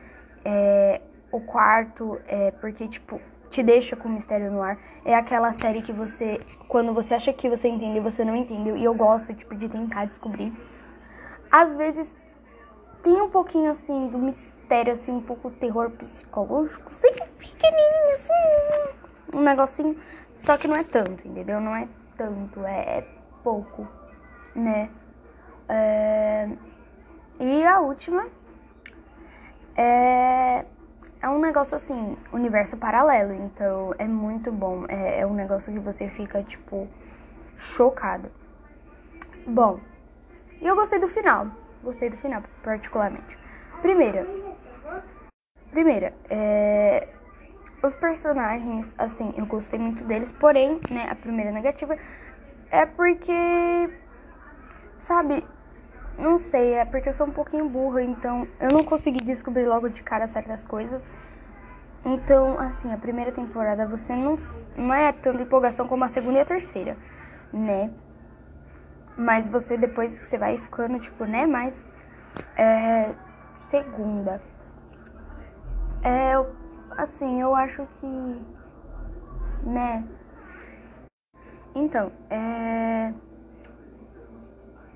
É, 0.44 1.00
o 1.32 1.40
quarto, 1.40 2.20
é, 2.28 2.52
porque, 2.52 2.87
tipo, 2.87 3.20
te 3.50 3.64
deixa 3.64 3.96
com 3.96 4.08
mistério 4.08 4.49
no 4.49 4.62
ar. 4.62 4.78
É 5.04 5.12
aquela 5.12 5.52
série 5.52 5.82
que 5.82 5.92
você, 5.92 6.38
quando 6.68 6.94
você 6.94 7.14
acha 7.14 7.32
que 7.32 7.49
você 7.49 7.66
entendeu, 7.66 8.00
você 8.00 8.25
não 8.25 8.37
entendeu. 8.37 8.76
E 8.76 8.84
eu 8.84 8.94
gosto, 8.94 9.34
tipo, 9.34 9.56
de 9.56 9.68
tentar 9.68 10.04
descobrir. 10.04 10.52
Às 11.50 11.75
vezes 11.75 12.16
tem 13.02 13.20
um 13.20 13.28
pouquinho, 13.28 13.72
assim, 13.72 14.06
do 14.06 14.18
mistério 14.18 14.92
assim, 14.92 15.11
um 15.11 15.20
pouco 15.20 15.50
terror 15.50 15.90
psicológico, 15.90 16.92
assim, 16.92 17.12
pequenininho, 17.40 18.12
assim, 18.12 19.34
um 19.34 19.42
negocinho. 19.42 19.96
Só 20.34 20.56
que 20.56 20.68
não 20.68 20.76
é 20.76 20.84
tanto, 20.84 21.26
entendeu? 21.26 21.61
Não 21.61 21.75
é 21.75 21.88
tanto, 22.16 22.64
é, 22.64 22.99
é 22.99 23.04
pouco, 23.42 23.88
né? 24.54 24.90
É... 25.68 26.49
E 27.40 27.64
a 27.64 27.80
última 27.80 28.26
é... 29.76 30.64
é 31.20 31.28
um 31.28 31.38
negócio 31.38 31.76
assim, 31.76 32.16
universo 32.32 32.76
paralelo, 32.76 33.32
então 33.34 33.94
é 33.98 34.06
muito 34.06 34.52
bom. 34.52 34.84
É, 34.88 35.20
é 35.20 35.26
um 35.26 35.34
negócio 35.34 35.72
que 35.72 35.78
você 35.78 36.08
fica, 36.08 36.42
tipo, 36.42 36.88
chocado. 37.56 38.30
Bom, 39.46 39.80
E 40.60 40.66
eu 40.66 40.76
gostei 40.76 40.98
do 41.00 41.08
final. 41.08 41.48
Gostei 41.82 42.08
do 42.08 42.16
final, 42.16 42.42
particularmente. 42.62 43.36
Primeira. 43.80 44.24
Primeira, 45.72 46.14
é, 46.30 47.08
os 47.82 47.94
personagens, 47.94 48.94
assim, 48.96 49.34
eu 49.36 49.46
gostei 49.46 49.78
muito 49.78 50.04
deles, 50.04 50.30
porém, 50.30 50.78
né, 50.90 51.08
a 51.10 51.14
primeira 51.14 51.50
negativa 51.50 51.96
é 52.70 52.86
porque, 52.86 53.90
sabe, 54.98 55.44
não 56.19 56.38
sei, 56.38 56.75
é 56.75 56.85
porque 56.85 57.09
eu 57.09 57.14
sou 57.14 57.26
um 57.26 57.33
pouquinho 57.33 57.69
burra, 57.69 58.02
então 58.02 58.47
eu 58.61 58.69
não 58.73 58.85
consegui 58.85 59.25
descobrir 59.25 59.66
logo 59.66 59.88
de 59.88 60.02
cara 60.02 60.28
certas 60.28 60.62
coisas. 60.62 61.09
Então, 62.04 62.59
assim, 62.59 62.92
a 62.92 62.97
primeira 62.97 63.33
temporada 63.33 63.87
você 63.87 64.14
não, 64.14 64.38
não 64.76 64.92
é 64.92 65.12
tanta 65.12 65.42
empolgação 65.42 65.87
como 65.88 66.04
a 66.04 66.09
segunda 66.09 66.38
e 66.38 66.40
a 66.42 66.45
terceira, 66.45 66.97
né? 67.52 67.90
Mas 69.16 69.49
você 69.49 69.76
depois 69.76 70.12
você 70.12 70.37
vai 70.37 70.59
ficando, 70.59 70.99
tipo, 70.99 71.25
né, 71.25 71.47
mais 71.47 71.88
é, 72.57 73.12
segunda. 73.66 74.42
É, 76.02 76.33
assim, 76.97 77.40
eu 77.40 77.54
acho 77.54 77.87
que, 78.00 78.42
né? 79.64 80.04
Então, 81.75 82.12
é 82.28 83.12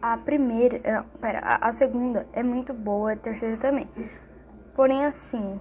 a 0.00 0.16
primeira, 0.16 0.80
não, 0.84 1.04
pera, 1.20 1.40
a, 1.40 1.68
a, 1.68 1.72
segunda 1.72 2.26
é 2.32 2.42
muito 2.42 2.72
boa, 2.72 3.12
a 3.12 3.16
terceira 3.16 3.56
também. 3.56 3.88
Porém, 4.74 5.04
assim, 5.04 5.60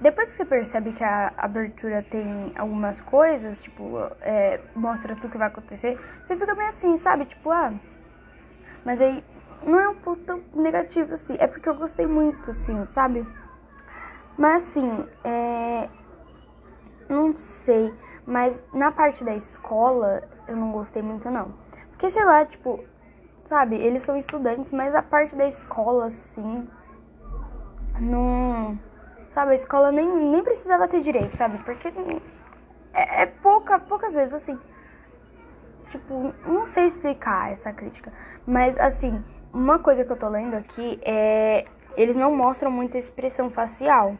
depois 0.00 0.28
que 0.28 0.34
você 0.34 0.44
percebe 0.44 0.92
que 0.92 1.04
a 1.04 1.32
abertura 1.36 2.02
tem 2.02 2.52
algumas 2.56 3.00
coisas, 3.00 3.60
tipo, 3.60 3.98
é, 4.20 4.60
mostra 4.74 5.14
tudo 5.14 5.30
que 5.30 5.38
vai 5.38 5.48
acontecer, 5.48 5.98
você 6.24 6.36
fica 6.36 6.54
meio 6.54 6.68
assim, 6.68 6.96
sabe? 6.96 7.24
Tipo, 7.24 7.50
ah, 7.50 7.72
mas 8.84 9.00
aí 9.00 9.24
não 9.62 9.78
é 9.78 9.88
um 9.88 9.96
ponto 9.96 10.42
negativo, 10.54 11.14
assim, 11.14 11.36
é 11.38 11.46
porque 11.46 11.68
eu 11.68 11.74
gostei 11.74 12.06
muito, 12.06 12.50
assim, 12.50 12.86
sabe? 12.86 13.26
Mas 14.36 14.62
assim, 14.62 15.04
é. 15.24 15.88
Não 17.08 17.34
sei, 17.36 17.92
mas 18.26 18.62
na 18.72 18.92
parte 18.92 19.24
da 19.24 19.34
escola 19.34 20.22
eu 20.46 20.54
não 20.54 20.70
gostei 20.70 21.02
muito, 21.02 21.28
não. 21.30 21.54
Porque 21.98 22.12
sei 22.12 22.24
lá, 22.24 22.44
tipo, 22.44 22.84
sabe, 23.44 23.74
eles 23.74 24.02
são 24.02 24.16
estudantes, 24.16 24.70
mas 24.70 24.94
a 24.94 25.02
parte 25.02 25.34
da 25.34 25.48
escola, 25.48 26.06
assim. 26.06 26.68
Não. 27.98 28.78
Sabe, 29.30 29.50
a 29.50 29.54
escola 29.56 29.90
nem, 29.90 30.06
nem 30.06 30.44
precisava 30.44 30.86
ter 30.86 31.00
direito, 31.00 31.36
sabe? 31.36 31.58
Porque 31.58 31.92
é, 32.94 33.22
é 33.22 33.26
pouca, 33.26 33.80
poucas 33.80 34.14
vezes 34.14 34.32
assim. 34.32 34.56
Tipo, 35.88 36.32
não 36.46 36.64
sei 36.64 36.86
explicar 36.86 37.50
essa 37.50 37.72
crítica. 37.72 38.12
Mas 38.46 38.78
assim, 38.78 39.20
uma 39.52 39.80
coisa 39.80 40.04
que 40.04 40.12
eu 40.12 40.16
tô 40.16 40.28
lendo 40.28 40.54
aqui 40.54 41.00
é. 41.02 41.66
Eles 41.96 42.14
não 42.14 42.36
mostram 42.36 42.70
muita 42.70 42.96
expressão 42.96 43.50
facial. 43.50 44.16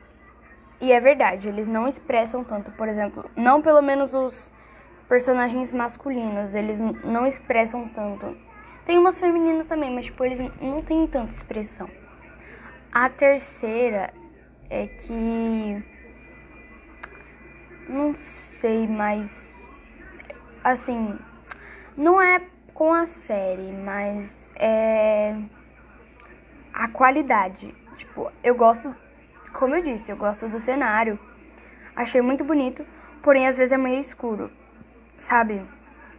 E 0.80 0.90
é 0.90 0.99
verdade, 0.99 1.47
eles 1.47 1.68
não 1.68 1.87
expressam 1.87 2.42
tanto, 2.42 2.73
por 2.73 2.88
exemplo, 2.88 3.30
não 3.37 3.62
pelo 3.62 3.80
menos 3.80 4.14
os 4.14 4.50
personagens 5.08 5.72
masculinos, 5.72 6.54
eles 6.54 6.78
não 6.78 7.26
expressam 7.26 7.88
tanto. 7.88 8.36
Tem 8.84 8.98
umas 8.98 9.18
femininas 9.18 9.66
também, 9.66 9.92
mas 9.94 10.06
tipo, 10.06 10.24
eles 10.24 10.50
não 10.60 10.82
têm 10.82 11.06
tanta 11.06 11.32
expressão. 11.32 11.88
A 12.92 13.08
terceira 13.08 14.12
é 14.70 14.86
que 14.86 15.82
não 17.88 18.14
sei, 18.18 18.86
mas 18.86 19.54
assim, 20.62 21.18
não 21.96 22.20
é 22.20 22.42
com 22.74 22.92
a 22.92 23.06
série, 23.06 23.72
mas 23.72 24.50
é 24.56 25.36
a 26.72 26.88
qualidade. 26.88 27.74
Tipo, 27.96 28.30
eu 28.42 28.54
gosto 28.54 28.94
como 29.52 29.74
eu 29.74 29.82
disse, 29.82 30.12
eu 30.12 30.16
gosto 30.16 30.49
do 30.49 30.60
cenário. 30.60 31.18
Achei 31.97 32.21
muito 32.21 32.44
bonito, 32.44 32.86
porém 33.23 33.47
às 33.49 33.56
vezes 33.56 33.73
é 33.73 33.76
meio 33.76 34.00
escuro, 34.00 34.50
sabe? 35.19 35.63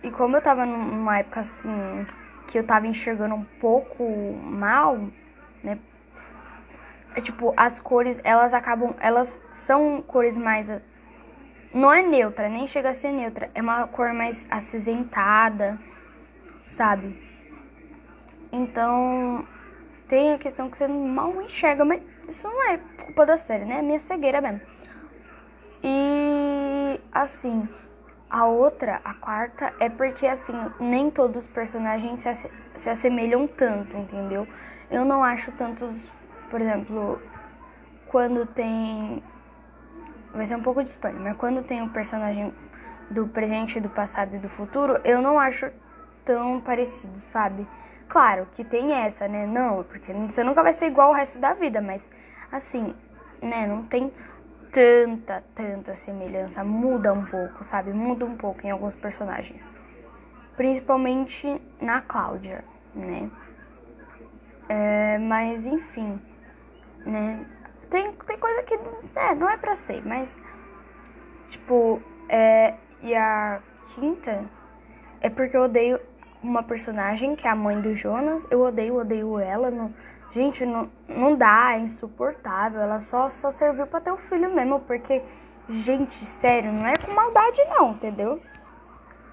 E 0.03 0.11
como 0.11 0.37
eu 0.37 0.41
tava 0.41 0.65
numa 0.65 1.19
época 1.19 1.41
assim, 1.41 2.05
que 2.47 2.57
eu 2.59 2.63
tava 2.63 2.87
enxergando 2.87 3.35
um 3.35 3.43
pouco 3.59 4.03
mal, 4.43 4.97
né? 5.63 5.79
É 7.15 7.21
tipo, 7.21 7.53
as 7.57 7.79
cores, 7.79 8.19
elas 8.23 8.53
acabam, 8.53 8.93
elas 8.99 9.41
são 9.51 10.01
cores 10.01 10.37
mais 10.37 10.69
não 11.73 11.93
é 11.93 12.01
neutra, 12.01 12.49
nem 12.49 12.65
chega 12.65 12.89
a 12.89 12.93
ser 12.93 13.11
neutra, 13.11 13.51
é 13.53 13.61
uma 13.61 13.87
cor 13.87 14.11
mais 14.11 14.45
acinzentada, 14.49 15.79
sabe? 16.63 17.15
Então, 18.51 19.45
tem 20.07 20.33
a 20.33 20.39
questão 20.39 20.69
que 20.69 20.77
você 20.77 20.87
mal 20.87 21.39
enxerga, 21.41 21.85
mas 21.85 22.01
isso 22.27 22.47
não 22.47 22.71
é 22.71 22.79
culpa 23.05 23.25
da 23.25 23.37
série, 23.37 23.65
né? 23.65 23.79
É 23.79 23.81
minha 23.83 23.99
cegueira 23.99 24.41
mesmo. 24.41 24.61
E 25.83 26.99
assim, 27.11 27.69
a 28.29 28.45
outra, 28.45 29.01
a 29.03 29.13
quarta, 29.13 29.73
é 29.79 29.89
porque 29.89 30.27
assim, 30.27 30.53
nem 30.79 31.09
todos 31.09 31.45
os 31.45 31.47
personagens 31.47 32.19
se, 32.19 32.49
se 32.77 32.89
assemelham 32.89 33.47
tanto, 33.47 33.97
entendeu? 33.97 34.47
Eu 34.91 35.03
não 35.03 35.23
acho 35.23 35.51
tantos, 35.53 35.91
por 36.49 36.61
exemplo, 36.61 37.21
quando 38.07 38.45
tem. 38.45 39.23
Vai 40.33 40.45
ser 40.45 40.55
um 40.55 40.61
pouco 40.61 40.83
de 40.83 40.89
spoiler, 40.89 41.19
mas 41.19 41.37
quando 41.37 41.63
tem 41.63 41.81
o 41.81 41.85
um 41.85 41.89
personagem 41.89 42.53
do 43.09 43.27
presente, 43.27 43.79
do 43.79 43.89
passado 43.89 44.35
e 44.35 44.39
do 44.39 44.47
futuro, 44.47 44.99
eu 45.03 45.21
não 45.21 45.39
acho 45.39 45.71
tão 46.23 46.61
parecido, 46.61 47.17
sabe? 47.19 47.67
Claro 48.07 48.47
que 48.51 48.63
tem 48.63 48.93
essa, 48.93 49.27
né? 49.27 49.47
Não, 49.47 49.83
porque 49.83 50.13
você 50.13 50.43
nunca 50.43 50.61
vai 50.61 50.73
ser 50.73 50.85
igual 50.85 51.09
o 51.09 51.13
resto 51.13 51.39
da 51.39 51.53
vida, 51.53 51.81
mas 51.81 52.07
assim, 52.51 52.93
né, 53.41 53.65
não 53.65 53.83
tem 53.83 54.11
tanta, 54.71 55.43
tanta 55.55 55.95
semelhança. 55.95 56.63
Muda 56.63 57.11
um 57.11 57.25
pouco, 57.25 57.63
sabe? 57.65 57.91
Muda 57.91 58.25
um 58.25 58.35
pouco 58.35 58.65
em 58.65 58.71
alguns 58.71 58.95
personagens. 58.95 59.65
Principalmente 60.55 61.61
na 61.81 62.01
Cláudia, 62.01 62.63
né? 62.93 63.29
É, 64.67 65.17
mas 65.17 65.65
enfim, 65.65 66.21
né? 67.05 67.45
Tem, 67.89 68.11
tem 68.11 68.37
coisa 68.37 68.63
que 68.63 68.75
é, 69.15 69.35
não 69.35 69.49
é 69.49 69.57
pra 69.57 69.75
ser, 69.75 70.05
mas 70.05 70.29
tipo, 71.49 72.01
é, 72.27 72.75
e 73.01 73.15
a 73.15 73.61
quinta 73.95 74.45
é 75.21 75.29
porque 75.29 75.57
eu 75.57 75.63
odeio 75.63 75.99
uma 76.41 76.63
personagem 76.63 77.35
que 77.35 77.47
é 77.47 77.49
a 77.49 77.55
mãe 77.55 77.79
do 77.81 77.95
Jonas. 77.95 78.45
Eu 78.49 78.61
odeio, 78.61 78.95
odeio 78.95 79.39
ela. 79.39 79.69
No, 79.69 79.93
Gente, 80.31 80.65
não, 80.65 80.89
não 81.07 81.35
dá, 81.35 81.73
é 81.73 81.79
insuportável. 81.79 82.81
Ela 82.81 82.99
só, 82.99 83.29
só 83.29 83.51
serviu 83.51 83.87
pra 83.87 83.99
ter 83.99 84.11
o 84.11 84.17
filho 84.17 84.53
mesmo, 84.53 84.79
porque, 84.81 85.21
gente, 85.67 86.13
sério, 86.25 86.71
não 86.71 86.85
é 86.85 86.93
com 86.95 87.11
maldade 87.11 87.61
não, 87.69 87.91
entendeu? 87.91 88.41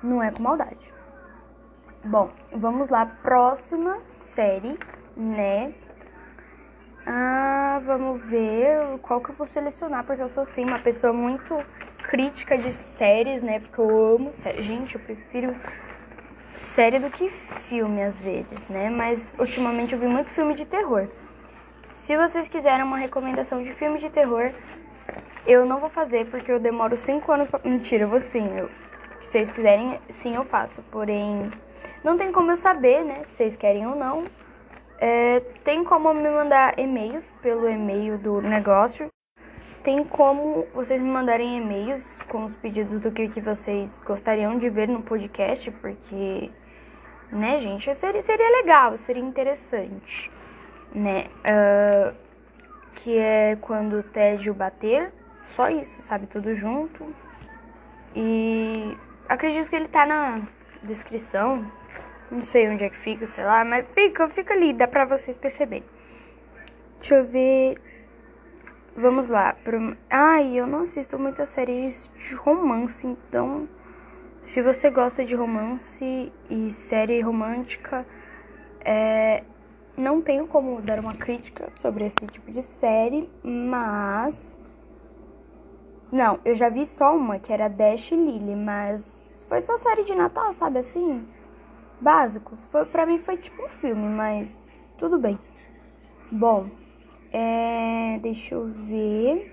Não 0.03 0.23
é 0.23 0.31
com 0.31 0.43
maldade. 0.43 0.93
Bom, 2.05 2.31
vamos 2.53 2.89
lá, 2.89 3.05
próxima 3.23 3.99
série, 4.09 4.79
né? 5.17 5.75
Ah, 7.05 7.81
vamos 7.85 8.23
ver 8.25 8.99
qual 9.03 9.21
que 9.21 9.31
eu 9.31 9.35
vou 9.35 9.47
selecionar, 9.47 10.05
porque 10.05 10.23
eu 10.23 10.29
sou, 10.29 10.43
assim, 10.43 10.65
uma 10.65 10.79
pessoa 10.79 11.13
muito 11.13 11.57
crítica 11.99 12.57
de 12.57 12.73
séries, 12.73 13.43
né? 13.43 13.61
Porque 13.61 13.81
eu 13.81 14.15
amo 14.17 14.33
séries. 14.43 14.67
Gente, 14.67 14.95
eu 14.95 15.01
prefiro 15.01 15.55
série 16.77 16.99
do 16.99 17.11
que 17.11 17.31
filme 17.71 18.03
às 18.03 18.19
vezes, 18.19 18.69
né? 18.69 18.91
Mas 18.91 19.35
ultimamente 19.39 19.95
eu 19.95 19.99
vi 19.99 20.07
muito 20.07 20.29
filme 20.29 20.55
de 20.55 20.67
terror. 20.67 21.09
Se 21.95 22.15
vocês 22.19 22.49
quiserem 22.49 22.85
uma 22.85 22.99
recomendação 22.99 23.62
de 23.62 23.73
filme 23.73 23.99
de 23.99 24.11
terror, 24.11 24.53
eu 25.47 25.65
não 25.65 25.81
vou 25.81 25.89
fazer 25.89 26.27
porque 26.27 26.53
eu 26.53 26.61
demoro 26.61 26.95
5 26.95 27.33
anos 27.33 27.49
pra... 27.49 27.61
Mentira, 27.65 28.05
eu 28.05 28.09
vou 28.09 28.21
sim. 28.21 28.47
Eu... 28.59 28.69
Se 29.23 29.31
vocês 29.31 29.51
quiserem, 29.51 29.99
sim, 30.11 30.35
eu 30.35 30.45
faço. 30.45 30.83
Porém, 30.91 31.51
não 32.05 32.19
tem 32.19 32.31
como 32.31 32.53
eu 32.53 32.57
saber, 32.57 33.03
né? 33.03 33.25
Se 33.25 33.37
vocês 33.37 33.57
querem 33.57 33.87
ou 33.87 33.97
não. 33.97 34.25
É... 34.99 35.41
tem 35.65 35.83
como 35.83 36.12
me 36.12 36.29
mandar 36.29 36.79
e-mails 36.79 37.33
pelo 37.41 37.71
e-mail 37.71 38.19
do 38.19 38.43
negócio 38.43 39.09
tem 39.87 40.03
como 40.03 40.67
vocês 40.75 41.01
me 41.01 41.09
mandarem 41.09 41.59
e-mails 41.59 42.19
com 42.27 42.47
os 42.47 42.57
pedidos 42.57 43.01
do 43.01 43.12
que, 43.12 43.29
que 43.29 43.41
vocês 43.41 44.03
gostariam 44.05 44.59
de 44.59 44.69
ver 44.69 44.89
no 44.89 45.01
podcast, 45.01 45.71
porque, 45.71 46.51
né, 47.31 47.61
gente, 47.61 47.93
seria, 47.95 48.23
seria 48.23 48.62
legal, 48.62 48.97
seria 48.99 49.23
interessante, 49.23 50.31
né? 50.95 51.27
Uh, 51.45 52.15
que 52.95 53.19
é 53.19 53.57
quando 53.61 53.99
o 53.99 54.03
tédio 54.03 54.55
bater, 54.55 55.12
só 55.45 55.69
isso, 55.69 56.03
sabe? 56.03 56.27
Tudo 56.27 56.55
junto. 56.55 57.15
E 58.15 58.97
acredito 59.29 59.69
que 59.69 59.77
ele 59.77 59.89
tá 59.89 60.07
na 60.07 60.41
descrição, 60.83 61.71
não 62.31 62.43
sei 62.43 62.69
onde 62.69 62.85
é 62.85 62.91
que 62.91 62.97
fica, 62.97 63.27
sei 63.27 63.45
lá, 63.45 63.65
mas 63.65 63.87
fica, 63.95 64.29
fica 64.29 64.55
ali, 64.55 64.73
dá 64.73 64.89
pra 64.89 65.05
vocês 65.05 65.37
perceberem. 65.37 65.85
Deixa 66.99 67.17
eu 67.17 67.25
ver. 67.25 67.79
Vamos 68.97 69.29
lá. 69.29 69.55
Pro... 69.62 69.97
Ai, 70.09 70.59
eu 70.59 70.67
não 70.67 70.81
assisto 70.81 71.19
muitas 71.19 71.51
séries 71.51 72.11
de 72.17 72.35
romance, 72.35 73.07
então. 73.07 73.69
Se 74.47 74.63
você 74.63 74.91
gosta 74.91 75.25
de 75.25 75.35
romance 75.35 76.33
e 76.49 76.71
série 76.71 77.21
romântica, 77.21 78.07
É, 78.89 79.43
não 79.97 80.23
tenho 80.23 80.47
como 80.47 80.81
dar 80.81 81.01
uma 81.01 81.15
crítica 81.15 81.69
sobre 81.75 82.05
esse 82.07 82.25
tipo 82.29 82.53
de 82.53 82.63
série, 82.63 83.29
mas. 83.43 84.57
Não, 86.13 86.39
eu 86.45 86.55
já 86.55 86.69
vi 86.69 86.87
só 86.87 87.17
uma, 87.17 87.41
que 87.41 87.53
era 87.53 87.67
Dash 87.69 88.13
e 88.13 88.15
Lily, 88.15 88.55
mas 88.55 89.45
foi 89.49 89.61
só 89.61 89.77
série 89.77 90.05
de 90.05 90.15
Natal, 90.15 90.53
sabe 90.53 90.79
assim? 90.79 91.27
Básico. 92.01 92.57
Foi, 92.71 92.85
pra 92.87 93.05
mim 93.05 93.19
foi 93.19 93.37
tipo 93.37 93.65
um 93.65 93.69
filme, 93.69 94.07
mas 94.07 94.65
tudo 94.97 95.19
bem. 95.19 95.37
Bom, 96.31 96.71
é, 97.33 98.21
deixa 98.23 98.55
eu 98.55 98.67
ver. 98.67 99.53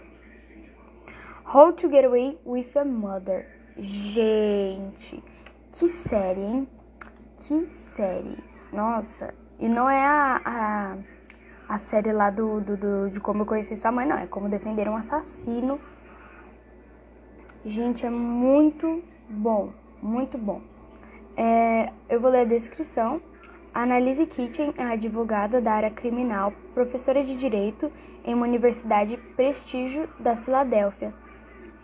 How 1.51 1.73
to 1.73 1.89
Get 1.89 2.05
Away 2.05 2.37
with 2.45 2.69
a 2.75 2.85
Mother. 2.85 3.52
Gente, 3.77 5.23
que 5.71 5.87
série, 5.87 6.41
hein? 6.41 6.67
Que 7.37 7.65
série. 7.67 8.37
Nossa, 8.71 9.33
e 9.59 9.67
não 9.67 9.89
é 9.89 10.05
a, 10.05 10.41
a, 10.45 10.97
a 11.67 11.77
série 11.79 12.11
lá 12.11 12.29
do, 12.29 12.61
do, 12.61 12.77
do, 12.77 13.09
de 13.09 13.19
como 13.19 13.41
eu 13.41 13.45
conheci 13.47 13.75
sua 13.75 13.91
mãe, 13.91 14.05
não. 14.05 14.17
É 14.17 14.27
como 14.27 14.47
defender 14.47 14.87
um 14.87 14.95
assassino. 14.95 15.79
Gente, 17.65 18.05
é 18.05 18.09
muito 18.11 19.03
bom. 19.27 19.73
Muito 20.01 20.37
bom. 20.37 20.61
É, 21.35 21.91
eu 22.07 22.19
vou 22.19 22.29
ler 22.29 22.41
a 22.41 22.45
descrição. 22.45 23.21
Annalise 23.73 24.27
Kitchen 24.27 24.71
é 24.77 24.83
advogada 24.83 25.59
da 25.59 25.71
área 25.71 25.89
criminal, 25.89 26.53
professora 26.75 27.23
de 27.23 27.35
direito 27.35 27.91
em 28.23 28.35
uma 28.35 28.45
universidade 28.45 29.17
prestígio 29.35 30.07
da 30.19 30.35
Filadélfia. 30.35 31.11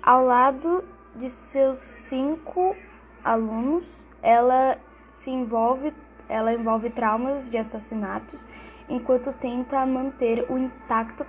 Ao 0.04 0.23
lado 0.23 0.84
de 1.19 1.29
seus 1.29 1.77
cinco 1.77 2.75
alunos, 3.23 3.86
ela 4.21 4.77
se 5.12 5.29
envolve 5.29 5.93
ela 6.27 6.53
envolve 6.53 6.91
traumas 6.91 7.49
de 7.49 7.58
assassinatos 7.58 8.45
enquanto 8.88 9.34
tenta 9.34 9.84
manter 9.84 10.45
o 10.49 10.60
intacto 10.60 11.25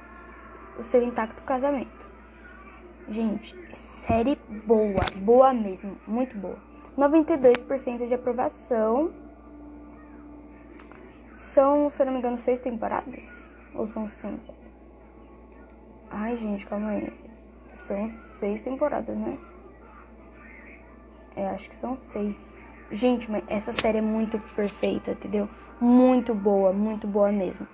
o 0.78 0.82
seu 0.82 1.02
intacto 1.02 1.42
casamento. 1.42 2.08
Gente, 3.08 3.54
série 3.74 4.38
boa, 4.66 5.00
boa 5.22 5.52
mesmo, 5.52 5.96
muito 6.06 6.36
boa. 6.38 6.58
92% 6.96 8.06
de 8.06 8.14
aprovação. 8.14 9.12
São, 11.34 11.90
se 11.90 12.00
eu 12.00 12.06
não 12.06 12.12
me 12.12 12.18
engano, 12.18 12.38
seis 12.38 12.60
temporadas? 12.60 13.28
Ou 13.74 13.86
são 13.88 14.08
cinco? 14.08 14.54
Ai, 16.10 16.36
gente, 16.36 16.66
calma 16.66 16.90
aí. 16.90 17.12
São 17.76 18.08
seis 18.08 18.60
temporadas, 18.60 19.16
né? 19.16 19.38
É, 21.36 21.48
acho 21.48 21.68
que 21.68 21.76
são 21.76 21.96
seis. 22.02 22.36
Gente, 22.90 23.30
mas 23.30 23.44
essa 23.46 23.72
série 23.72 23.98
é 23.98 24.02
muito 24.02 24.38
perfeita, 24.56 25.12
entendeu? 25.12 25.48
Muito 25.80 26.34
boa, 26.34 26.72
muito 26.72 27.06
boa 27.06 27.30
mesmo. 27.30 27.66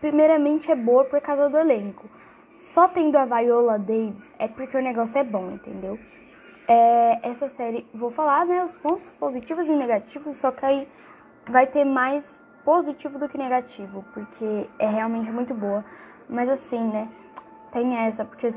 Primeiramente 0.00 0.70
é 0.70 0.76
boa 0.76 1.04
por 1.04 1.20
causa 1.20 1.48
do 1.48 1.56
elenco. 1.56 2.08
Só 2.52 2.88
tendo 2.88 3.16
a 3.16 3.24
Viola 3.24 3.78
Davis 3.78 4.30
é 4.38 4.46
porque 4.46 4.76
o 4.76 4.82
negócio 4.82 5.18
é 5.18 5.24
bom, 5.24 5.52
entendeu? 5.52 5.98
É, 6.68 7.26
essa 7.28 7.48
série, 7.48 7.86
vou 7.94 8.10
falar, 8.10 8.44
né, 8.44 8.62
os 8.62 8.76
pontos 8.76 9.10
positivos 9.12 9.66
e 9.66 9.72
negativos, 9.72 10.36
só 10.36 10.50
que 10.50 10.64
aí 10.64 10.88
vai 11.48 11.66
ter 11.66 11.84
mais 11.84 12.40
positivo 12.64 13.18
do 13.18 13.28
que 13.28 13.36
negativo, 13.36 14.04
porque 14.12 14.68
é 14.78 14.86
realmente 14.86 15.30
muito 15.30 15.54
boa. 15.54 15.84
Mas 16.28 16.48
assim, 16.48 16.82
né, 16.88 17.08
tem 17.72 17.96
essa, 17.96 18.24
porque, 18.24 18.48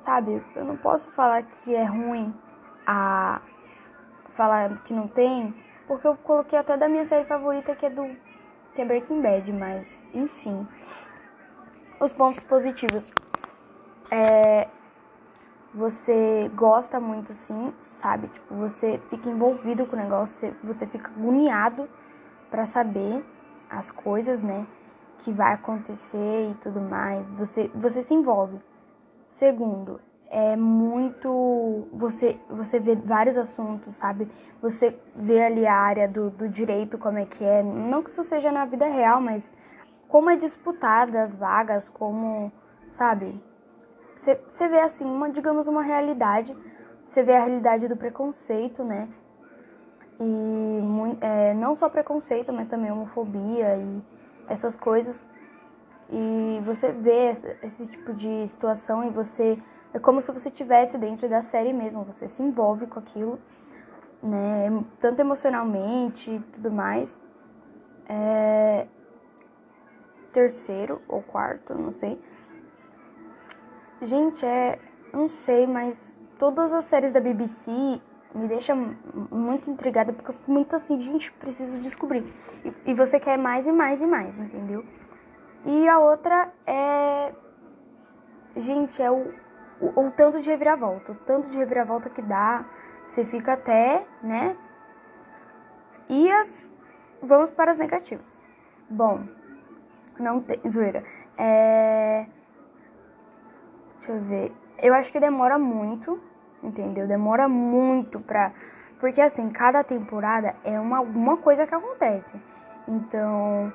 sabe, 0.00 0.42
eu 0.56 0.64
não 0.64 0.76
posso 0.76 1.10
falar 1.12 1.42
que 1.42 1.74
é 1.74 1.84
ruim 1.84 2.34
a 2.86 3.40
falar 4.36 4.82
que 4.84 4.92
não 4.92 5.08
tem, 5.08 5.54
porque 5.86 6.06
eu 6.06 6.16
coloquei 6.16 6.58
até 6.58 6.76
da 6.76 6.88
minha 6.88 7.04
série 7.04 7.24
favorita 7.24 7.74
que 7.74 7.86
é 7.86 7.90
do 7.90 8.04
que 8.74 8.82
é 8.82 8.84
Breaking 8.84 9.22
Bad, 9.22 9.52
mas 9.52 10.08
enfim. 10.12 10.66
Os 12.00 12.12
pontos 12.12 12.42
positivos. 12.42 13.12
É, 14.10 14.68
você 15.72 16.50
gosta 16.54 17.00
muito 17.00 17.32
sim, 17.32 17.72
sabe? 17.78 18.28
Tipo, 18.28 18.54
você 18.54 19.00
fica 19.10 19.28
envolvido 19.28 19.86
com 19.86 19.96
o 19.96 19.98
negócio, 19.98 20.34
você, 20.34 20.54
você 20.62 20.86
fica 20.86 21.10
agoniado 21.10 21.88
para 22.50 22.64
saber 22.64 23.24
as 23.70 23.90
coisas, 23.90 24.42
né? 24.42 24.66
Que 25.18 25.32
vai 25.32 25.54
acontecer 25.54 26.50
e 26.50 26.54
tudo 26.62 26.80
mais. 26.80 27.28
Você, 27.30 27.70
você 27.74 28.02
se 28.02 28.12
envolve. 28.12 28.60
Segundo, 29.26 30.00
é 30.34 30.56
muito. 30.56 31.86
Você, 31.92 32.36
você 32.50 32.80
vê 32.80 32.96
vários 32.96 33.38
assuntos, 33.38 33.94
sabe? 33.94 34.28
Você 34.60 34.98
vê 35.14 35.40
ali 35.40 35.64
a 35.64 35.76
área 35.76 36.08
do, 36.08 36.28
do 36.28 36.48
direito, 36.48 36.98
como 36.98 37.18
é 37.18 37.24
que 37.24 37.44
é. 37.44 37.62
Não 37.62 38.02
que 38.02 38.10
isso 38.10 38.24
seja 38.24 38.50
na 38.50 38.64
vida 38.64 38.84
real, 38.84 39.20
mas 39.20 39.48
como 40.08 40.28
é 40.30 40.36
disputada 40.36 41.22
as 41.22 41.36
vagas, 41.36 41.88
como, 41.88 42.50
sabe? 42.88 43.40
Você, 44.16 44.40
você 44.50 44.66
vê 44.66 44.80
assim, 44.80 45.04
uma, 45.04 45.30
digamos, 45.30 45.68
uma 45.68 45.82
realidade. 45.82 46.56
Você 47.04 47.22
vê 47.22 47.36
a 47.36 47.44
realidade 47.44 47.86
do 47.86 47.96
preconceito, 47.96 48.82
né? 48.82 49.08
E 50.18 50.80
é, 51.20 51.54
não 51.54 51.76
só 51.76 51.88
preconceito, 51.88 52.52
mas 52.52 52.68
também 52.68 52.90
homofobia 52.90 53.76
e 53.76 54.02
essas 54.48 54.74
coisas. 54.74 55.20
E 56.10 56.60
você 56.64 56.90
vê 56.90 57.30
esse, 57.30 57.56
esse 57.62 57.86
tipo 57.86 58.12
de 58.12 58.48
situação 58.48 59.04
e 59.04 59.10
você 59.10 59.62
é 59.94 59.98
como 60.00 60.20
se 60.20 60.32
você 60.32 60.48
estivesse 60.48 60.98
dentro 60.98 61.28
da 61.28 61.40
série 61.40 61.72
mesmo, 61.72 62.02
você 62.02 62.26
se 62.26 62.42
envolve 62.42 62.84
com 62.88 62.98
aquilo, 62.98 63.38
né? 64.20 64.68
Tanto 64.98 65.20
emocionalmente 65.20 66.32
e 66.32 66.40
tudo 66.40 66.68
mais. 66.68 67.18
É... 68.08 68.88
Terceiro 70.32 71.00
ou 71.06 71.22
quarto, 71.22 71.74
não 71.74 71.92
sei. 71.92 72.20
Gente, 74.02 74.44
é. 74.44 74.80
Não 75.12 75.28
sei, 75.28 75.64
mas 75.64 76.12
todas 76.40 76.72
as 76.72 76.86
séries 76.86 77.12
da 77.12 77.20
BBC 77.20 77.70
me 78.34 78.48
deixam 78.48 78.96
muito 79.30 79.70
intrigada 79.70 80.12
porque 80.12 80.28
eu 80.28 80.34
fico 80.34 80.50
muito 80.50 80.74
assim, 80.74 81.00
gente, 81.00 81.30
preciso 81.34 81.80
descobrir. 81.80 82.24
E, 82.64 82.90
e 82.90 82.94
você 82.94 83.20
quer 83.20 83.38
mais 83.38 83.64
e 83.64 83.70
mais 83.70 84.02
e 84.02 84.06
mais, 84.06 84.36
entendeu? 84.36 84.84
E 85.64 85.86
a 85.86 86.00
outra 86.00 86.52
é. 86.66 87.32
Gente, 88.56 89.00
é 89.00 89.10
o 89.10 89.43
o, 89.84 90.06
o 90.06 90.10
tanto 90.10 90.40
de 90.40 90.50
reviravolta, 90.50 91.12
o 91.12 91.14
tanto 91.14 91.48
de 91.48 91.58
reviravolta 91.58 92.08
que 92.08 92.22
dá, 92.22 92.64
você 93.06 93.24
fica 93.24 93.52
até, 93.52 94.06
né? 94.22 94.56
E 96.08 96.30
as 96.30 96.62
vamos 97.22 97.50
para 97.50 97.70
as 97.70 97.76
negativas. 97.76 98.40
Bom, 98.88 99.24
não 100.18 100.40
tem 100.40 100.60
zoeira. 100.70 101.02
É... 101.36 102.26
Deixa 103.98 104.12
eu 104.12 104.20
ver. 104.22 104.52
Eu 104.78 104.94
acho 104.94 105.10
que 105.10 105.18
demora 105.18 105.58
muito, 105.58 106.20
entendeu? 106.62 107.06
Demora 107.06 107.48
muito 107.48 108.20
pra. 108.20 108.52
Porque 109.00 109.20
assim, 109.20 109.50
cada 109.50 109.82
temporada 109.82 110.54
é 110.64 110.78
uma, 110.78 111.00
uma 111.00 111.36
coisa 111.38 111.66
que 111.66 111.74
acontece. 111.74 112.40
Então, 112.86 113.72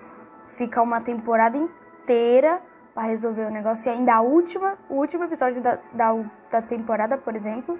fica 0.50 0.82
uma 0.82 1.02
temporada 1.02 1.58
inteira 1.58 2.62
para 3.00 3.08
resolver 3.08 3.46
o 3.46 3.50
negócio. 3.50 3.90
E 3.90 3.96
ainda 3.96 4.16
a 4.16 4.22
última, 4.22 4.78
o 4.90 4.96
último 4.96 5.24
episódio 5.24 5.62
da, 5.62 5.80
da, 5.94 6.14
da 6.52 6.62
temporada, 6.62 7.18
por 7.18 7.34
exemplo, 7.34 7.80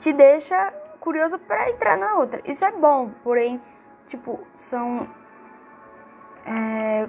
te 0.00 0.12
deixa 0.12 0.72
curioso 0.98 1.38
para 1.38 1.70
entrar 1.70 1.96
na 1.96 2.14
outra. 2.14 2.40
Isso 2.44 2.64
é 2.64 2.72
bom, 2.72 3.12
porém, 3.22 3.62
tipo, 4.08 4.40
são. 4.56 5.08
É, 6.44 7.06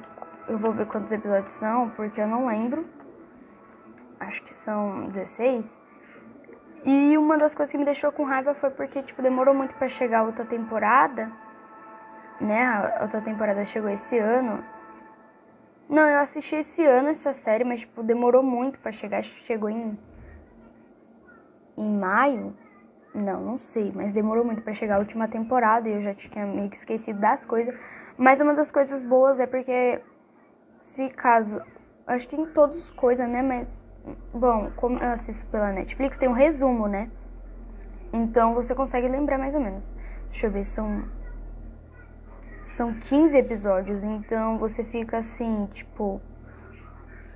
eu 0.48 0.60
vou 0.60 0.74
ver 0.74 0.86
quantos 0.86 1.12
episódios 1.12 1.54
são, 1.54 1.90
porque 1.90 2.22
eu 2.22 2.28
não 2.28 2.46
lembro. 2.46 2.86
Acho 4.20 4.44
que 4.44 4.54
são 4.54 5.08
16. 5.08 5.82
E 6.86 7.18
uma 7.18 7.36
das 7.36 7.56
coisas 7.56 7.72
que 7.72 7.80
me 7.80 7.86
deixou 7.86 8.12
com 8.12 8.26
raiva 8.26 8.54
foi 8.54 8.70
porque, 8.70 9.02
tipo, 9.02 9.24
demorou 9.24 9.56
muito 9.56 9.74
para 9.74 9.88
chegar 9.88 10.20
a 10.20 10.24
outra 10.24 10.46
temporada. 10.46 11.32
Né? 12.40 12.64
A 12.64 13.00
outra 13.02 13.22
temporada 13.22 13.66
chegou 13.66 13.90
esse 13.90 14.20
ano. 14.20 14.64
Não, 15.88 16.08
eu 16.08 16.20
assisti 16.20 16.56
esse 16.56 16.84
ano 16.84 17.10
essa 17.10 17.32
série, 17.34 17.64
mas 17.64 17.82
tipo, 17.82 18.02
demorou 18.02 18.42
muito 18.42 18.80
para 18.80 18.92
chegar. 18.92 19.20
Acho 19.20 19.34
que 19.34 19.46
chegou 19.46 19.70
em 19.70 19.98
em 21.78 21.90
maio. 21.90 22.56
Não, 23.14 23.42
não 23.42 23.58
sei, 23.58 23.92
mas 23.96 24.14
demorou 24.14 24.44
muito 24.44 24.62
para 24.62 24.74
chegar 24.74 24.96
a 24.96 25.00
última 25.00 25.28
temporada 25.28 25.88
e 25.88 25.94
eu 25.94 26.02
já 26.02 26.14
tinha 26.14 26.46
meio 26.46 26.70
que 26.70 26.76
esquecido 26.76 27.20
das 27.20 27.46
coisas. 27.46 27.74
Mas 28.18 28.42
uma 28.42 28.54
das 28.54 28.72
coisas 28.72 29.02
boas 29.02 29.40
é 29.40 29.48
porque 29.48 30.02
se 30.82 31.10
caso, 31.10 31.62
acho 32.06 32.28
que 32.28 32.36
em 32.36 32.46
todas 32.48 32.90
coisas, 32.92 33.28
né, 33.30 33.42
mas 33.42 33.80
bom, 34.34 34.70
como 34.76 35.00
eu 35.00 35.12
assisto 35.12 35.46
pela 35.48 35.72
Netflix, 35.72 36.18
tem 36.18 36.28
um 36.28 36.34
resumo, 36.34 36.88
né? 36.88 37.10
Então 38.12 38.54
você 38.54 38.76
consegue 38.76 39.08
lembrar 39.08 39.38
mais 39.38 39.56
ou 39.56 39.62
menos. 39.62 39.90
Deixa 40.30 40.48
eu 40.48 40.52
ver, 40.52 40.66
são 40.66 41.06
são 42.66 42.94
15 42.96 43.38
episódios, 43.38 44.04
então 44.04 44.58
você 44.58 44.84
fica 44.84 45.18
assim, 45.18 45.70
tipo. 45.72 46.20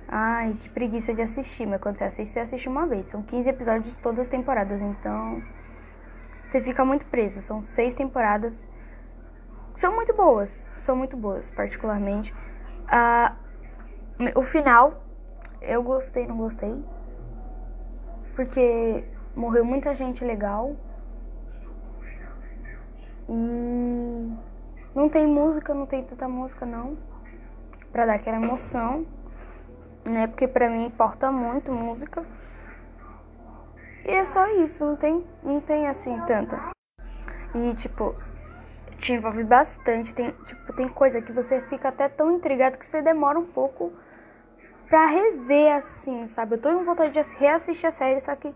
Ai, 0.08 0.56
que 0.58 0.68
preguiça 0.68 1.14
de 1.14 1.22
assistir. 1.22 1.66
Mas 1.66 1.80
quando 1.80 1.96
você 1.98 2.04
assiste, 2.04 2.32
você 2.32 2.40
assiste 2.40 2.68
uma 2.68 2.84
vez. 2.84 3.06
São 3.06 3.22
15 3.22 3.48
episódios 3.48 3.96
todas 3.96 4.20
as 4.20 4.28
temporadas, 4.28 4.82
então. 4.82 5.40
Você 6.48 6.60
fica 6.60 6.84
muito 6.84 7.06
preso. 7.06 7.40
São 7.40 7.62
seis 7.62 7.94
temporadas. 7.94 8.66
são 9.72 9.94
muito 9.94 10.12
boas, 10.14 10.66
são 10.78 10.96
muito 10.96 11.16
boas, 11.16 11.48
particularmente. 11.50 12.34
Uh, 12.90 14.38
o 14.38 14.42
final, 14.42 15.00
eu 15.62 15.82
gostei, 15.82 16.26
não 16.26 16.36
gostei. 16.36 16.84
Porque 18.34 19.04
morreu 19.34 19.64
muita 19.64 19.94
gente 19.94 20.24
legal. 20.24 20.74
E 23.28 24.49
não 24.94 25.08
tem 25.08 25.26
música, 25.26 25.74
não 25.74 25.86
tem 25.86 26.02
tanta 26.04 26.28
música 26.28 26.66
não. 26.66 26.96
Pra 27.92 28.06
dar 28.06 28.14
aquela 28.14 28.36
emoção. 28.36 29.06
Né? 30.04 30.26
Porque 30.26 30.48
pra 30.48 30.70
mim 30.70 30.86
importa 30.86 31.30
muito 31.30 31.72
música. 31.72 32.24
E 34.04 34.10
é 34.10 34.24
só 34.24 34.46
isso, 34.62 34.84
não 34.84 34.96
tem, 34.96 35.24
não 35.42 35.60
tem 35.60 35.86
assim 35.86 36.18
tanta. 36.26 36.70
E 37.54 37.74
tipo, 37.74 38.14
te 38.98 39.12
envolve 39.12 39.44
bastante. 39.44 40.14
Tem, 40.14 40.30
tipo, 40.30 40.72
tem 40.72 40.88
coisa 40.88 41.20
que 41.20 41.32
você 41.32 41.60
fica 41.62 41.88
até 41.88 42.08
tão 42.08 42.36
intrigado 42.36 42.78
que 42.78 42.86
você 42.86 43.02
demora 43.02 43.38
um 43.38 43.46
pouco 43.46 43.92
pra 44.88 45.06
rever 45.06 45.76
assim, 45.76 46.26
sabe? 46.26 46.56
Eu 46.56 46.60
tô 46.60 46.72
com 46.72 46.84
vontade 46.84 47.12
de 47.12 47.36
reassistir 47.36 47.88
a 47.88 47.92
série, 47.92 48.20
só 48.20 48.34
que 48.34 48.52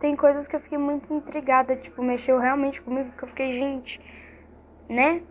tem 0.00 0.16
coisas 0.16 0.48
que 0.48 0.56
eu 0.56 0.60
fiquei 0.60 0.78
muito 0.78 1.12
intrigada, 1.12 1.76
tipo, 1.76 2.02
mexeu 2.02 2.38
realmente 2.38 2.82
comigo, 2.82 3.12
que 3.16 3.22
eu 3.22 3.28
fiquei, 3.28 3.52
gente, 3.52 4.00
né? 4.88 5.22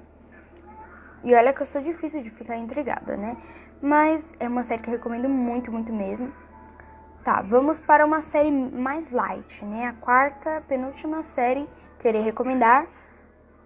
E 1.23 1.36
olha 1.36 1.53
que 1.53 1.62
eu 1.62 1.65
sou 1.65 1.82
difícil 1.82 2.23
de 2.23 2.29
ficar 2.29 2.58
intrigada, 2.58 3.17
né? 3.17 3.38
Mas 3.82 4.34
é 4.39 4.47
uma 4.47 4.63
série 4.63 4.82
que 4.82 4.89
eu 4.89 4.93
recomendo 4.93 5.27
muito, 5.27 5.71
muito 5.71 5.91
mesmo. 5.91 6.32
Tá, 7.23 7.41
vamos 7.41 7.77
para 7.77 8.05
uma 8.05 8.21
série 8.21 8.51
mais 8.51 9.12
light, 9.12 9.63
né? 9.65 9.88
A 9.88 9.93
quarta, 9.93 10.63
penúltima 10.67 11.21
série 11.21 11.67
que 11.99 12.08
eu 12.08 12.10
irei 12.10 12.21
recomendar. 12.21 12.88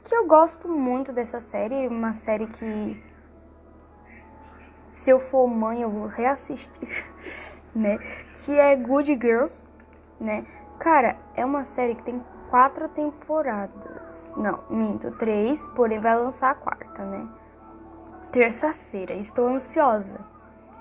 Que 0.03 0.15
eu 0.15 0.27
gosto 0.27 0.67
muito 0.67 1.13
dessa 1.13 1.39
série, 1.39 1.87
uma 1.87 2.11
série 2.11 2.47
que 2.47 3.03
se 4.89 5.09
eu 5.09 5.19
for 5.19 5.47
mãe 5.47 5.81
eu 5.81 5.89
vou 5.89 6.07
reassistir, 6.07 7.05
né? 7.73 7.97
Que 8.43 8.51
é 8.59 8.75
Good 8.75 9.13
Girls, 9.21 9.63
né? 10.19 10.45
Cara, 10.79 11.15
é 11.35 11.45
uma 11.45 11.63
série 11.63 11.95
que 11.95 12.03
tem 12.03 12.21
quatro 12.49 12.89
temporadas. 12.89 14.33
Não, 14.35 14.63
minto, 14.69 15.11
três, 15.11 15.65
porém 15.67 15.99
vai 15.99 16.15
lançar 16.15 16.51
a 16.51 16.55
quarta, 16.55 17.03
né? 17.03 17.27
Terça-feira. 18.33 19.13
Estou 19.13 19.47
ansiosa. 19.47 20.19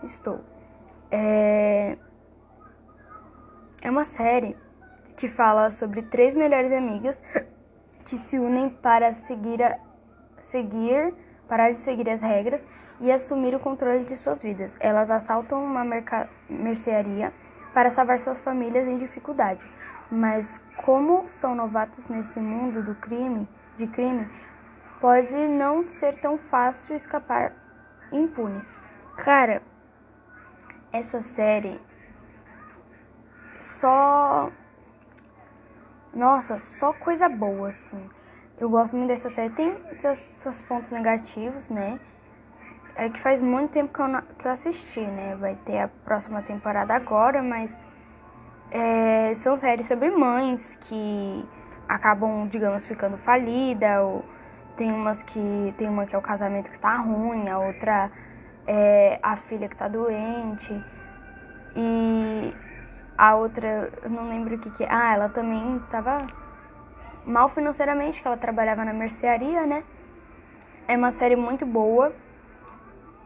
Estou. 0.02 0.40
É... 1.10 1.98
é 3.82 3.90
uma 3.90 4.04
série 4.04 4.56
que 5.18 5.28
fala 5.28 5.70
sobre 5.70 6.00
três 6.00 6.32
melhores 6.32 6.72
amigas 6.72 7.22
que 8.06 8.16
se 8.16 8.38
unem 8.38 8.70
para 8.70 9.12
seguir, 9.12 9.62
a... 9.62 9.78
seguir 10.40 11.12
parar 11.46 11.70
de 11.70 11.78
seguir 11.78 12.08
as 12.08 12.22
regras 12.22 12.66
e 12.98 13.12
assumir 13.12 13.54
o 13.54 13.60
controle 13.60 14.04
de 14.04 14.16
suas 14.16 14.42
vidas. 14.42 14.74
Elas 14.80 15.10
assaltam 15.10 15.62
uma 15.62 15.84
merca... 15.84 16.30
mercearia 16.48 17.34
para 17.74 17.90
salvar 17.90 18.18
suas 18.18 18.40
famílias 18.40 18.88
em 18.88 18.96
dificuldade. 18.96 19.60
Mas 20.10 20.58
como 20.86 21.28
são 21.28 21.54
novatos 21.54 22.06
nesse 22.06 22.40
mundo 22.40 22.82
do 22.82 22.94
crime, 22.94 23.46
de 23.76 23.86
crime, 23.86 24.26
pode 25.02 25.34
não 25.48 25.82
ser 25.82 26.14
tão 26.14 26.38
fácil 26.38 26.94
escapar 26.94 27.52
impune. 28.12 28.62
Cara, 29.16 29.60
essa 30.92 31.20
série 31.20 31.80
só 33.58 34.48
nossa, 36.14 36.56
só 36.58 36.92
coisa 36.92 37.28
boa 37.28 37.70
assim. 37.70 38.08
Eu 38.60 38.70
gosto 38.70 38.94
muito 38.94 39.08
dessa 39.08 39.28
série. 39.28 39.50
Tem 39.50 39.76
seus, 39.98 40.18
seus 40.36 40.62
pontos 40.62 40.92
negativos, 40.92 41.68
né? 41.68 41.98
É 42.94 43.08
que 43.08 43.18
faz 43.18 43.42
muito 43.42 43.72
tempo 43.72 43.92
que 43.92 44.00
eu, 44.00 44.06
que 44.38 44.46
eu 44.46 44.52
assisti, 44.52 45.00
né? 45.00 45.34
Vai 45.34 45.56
ter 45.64 45.80
a 45.80 45.88
próxima 45.88 46.42
temporada 46.42 46.94
agora, 46.94 47.42
mas 47.42 47.76
é, 48.70 49.34
são 49.34 49.56
séries 49.56 49.86
sobre 49.86 50.12
mães 50.12 50.76
que 50.76 51.44
acabam, 51.88 52.46
digamos, 52.46 52.86
ficando 52.86 53.16
falida, 53.16 54.02
ou 54.02 54.24
tem 54.82 54.90
umas 54.92 55.22
que. 55.22 55.74
Tem 55.78 55.88
uma 55.88 56.06
que 56.06 56.14
é 56.16 56.18
o 56.18 56.22
casamento 56.22 56.68
que 56.68 56.80
tá 56.80 56.96
ruim, 56.96 57.48
a 57.48 57.56
outra 57.56 58.10
é 58.66 59.20
a 59.22 59.36
filha 59.36 59.68
que 59.68 59.76
tá 59.76 59.86
doente. 59.86 60.72
E 61.76 62.52
a 63.16 63.36
outra, 63.36 63.92
eu 64.02 64.10
não 64.10 64.28
lembro 64.28 64.56
o 64.56 64.58
que 64.58 64.70
que 64.70 64.82
é. 64.82 64.88
Ah, 64.90 65.14
ela 65.14 65.28
também 65.28 65.80
tava 65.88 66.26
mal 67.24 67.48
financeiramente, 67.48 68.20
que 68.20 68.26
ela 68.26 68.36
trabalhava 68.36 68.84
na 68.84 68.92
mercearia, 68.92 69.64
né? 69.64 69.84
É 70.88 70.96
uma 70.96 71.12
série 71.12 71.36
muito 71.36 71.64
boa 71.64 72.12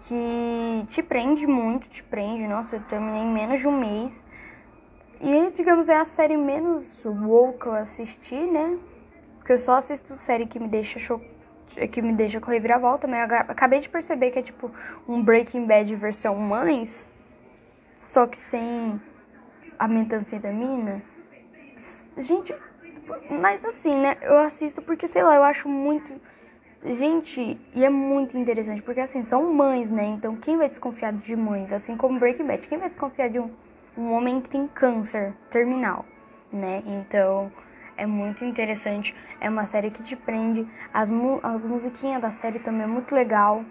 que 0.01 0.85
te 0.89 1.03
prende 1.03 1.47
muito, 1.47 1.89
te 1.89 2.03
prende. 2.03 2.47
Nossa, 2.47 2.77
eu 2.77 2.83
terminei 2.83 3.23
em 3.23 3.33
menos 3.33 3.63
de 3.63 3.67
um 3.67 3.79
mês. 3.79 4.23
E, 5.23 5.51
digamos, 5.53 5.89
é 5.89 5.97
a 5.97 6.05
série 6.05 6.37
menos 6.37 7.03
woke 7.03 7.61
que 7.61 7.67
eu 7.67 7.73
assisti, 7.73 8.37
né? 8.37 8.79
Porque 9.39 9.55
eu 9.55 9.59
só 9.59 9.77
assisto 9.77 10.15
série 10.17 10.45
que 10.45 10.61
me 10.61 10.69
deixa 10.69 10.99
cho... 10.99 11.19
que 11.91 12.01
me 12.01 12.13
deixa 12.13 12.41
com 12.41 12.51
reviravolta, 12.51 13.07
mas 13.07 13.29
eu 13.29 13.37
acabei 13.37 13.81
de 13.81 13.89
perceber 13.89 14.31
que 14.31 14.39
é 14.39 14.43
tipo 14.43 14.71
um 15.09 15.23
Breaking 15.23 15.67
Bad 15.67 15.95
versão 15.97 16.35
mães, 16.37 17.13
só 17.99 18.27
que 18.27 18.37
sem 18.37 19.01
a 19.79 19.87
metanfetamina. 19.87 21.03
Gente, 22.17 22.55
mas 23.29 23.65
assim, 23.65 23.97
né? 23.97 24.17
Eu 24.23 24.39
assisto 24.39 24.81
porque, 24.81 25.07
sei 25.07 25.23
lá, 25.23 25.37
eu 25.37 25.45
acho 25.45 25.69
muito. 25.69 26.21
Gente, 26.85 27.59
e 27.75 27.85
é 27.85 27.91
muito 27.91 28.39
interessante, 28.39 28.83
porque 28.83 29.01
assim, 29.01 29.25
são 29.25 29.53
mães, 29.53 29.91
né? 29.91 30.05
Então 30.05 30.37
quem 30.37 30.57
vai 30.57 30.69
desconfiar 30.69 31.13
de 31.13 31.35
mães? 31.35 31.73
Assim 31.73 31.97
como 31.97 32.19
Breaking 32.19 32.47
Bad, 32.47 32.69
quem 32.69 32.79
vai 32.79 32.89
desconfiar 32.89 33.29
de 33.29 33.41
um 33.41 33.51
um 33.97 34.13
homem 34.13 34.41
que 34.41 34.51
tem 34.51 34.69
câncer 34.69 35.33
terminal, 35.51 36.05
né? 36.53 36.83
Então 36.87 37.51
é 37.97 38.07
muito 38.07 38.45
interessante. 38.45 39.15
É 39.41 39.49
uma 39.49 39.65
série 39.65 39.91
que 39.91 40.03
te 40.03 40.15
prende. 40.17 40.67
As, 40.93 41.11
mu 41.11 41.41
as 41.43 41.65
musiquinhas 41.65 42.21
da 42.21 42.31
série 42.31 42.59
também 42.59 42.83
é 42.83 42.87
muito 42.87 43.15
legal. 43.15 43.65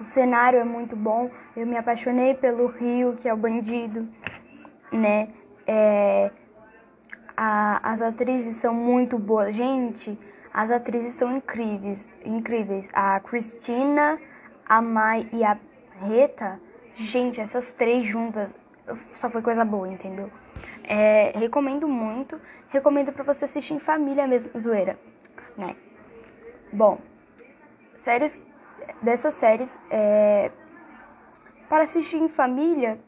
O 0.00 0.04
cenário 0.04 0.58
é 0.58 0.64
muito 0.64 0.96
bom. 0.96 1.30
Eu 1.56 1.66
me 1.66 1.76
apaixonei 1.76 2.34
pelo 2.34 2.66
Rio, 2.66 3.16
que 3.16 3.28
é 3.28 3.34
o 3.34 3.36
bandido, 3.36 4.08
né? 4.90 5.28
É, 5.66 6.30
a, 7.36 7.92
as 7.92 8.02
atrizes 8.02 8.56
são 8.56 8.74
muito 8.74 9.18
boas. 9.18 9.54
Gente, 9.54 10.18
as 10.52 10.70
atrizes 10.70 11.14
são 11.14 11.36
incríveis. 11.36 12.08
Incríveis. 12.24 12.88
A 12.92 13.20
Cristina, 13.20 14.18
a 14.66 14.80
Mai 14.80 15.28
e 15.32 15.44
a 15.44 15.58
Rita. 16.02 16.60
Gente, 16.94 17.40
essas 17.40 17.72
três 17.72 18.04
juntas 18.04 18.54
só 19.14 19.30
foi 19.30 19.40
coisa 19.40 19.64
boa, 19.64 19.88
entendeu? 19.88 20.30
É, 20.92 21.32
recomendo 21.38 21.88
muito. 21.88 22.38
Recomendo 22.68 23.12
para 23.12 23.24
você 23.24 23.46
assistir 23.46 23.72
em 23.72 23.78
família 23.78 24.26
mesmo, 24.26 24.50
zoeira, 24.60 24.98
né? 25.56 25.74
Bom, 26.70 26.98
séries 27.94 28.38
dessas 29.00 29.32
séries 29.32 29.78
é, 29.90 30.50
para 31.66 31.84
assistir 31.84 32.18
em 32.18 32.28
família 32.28 33.00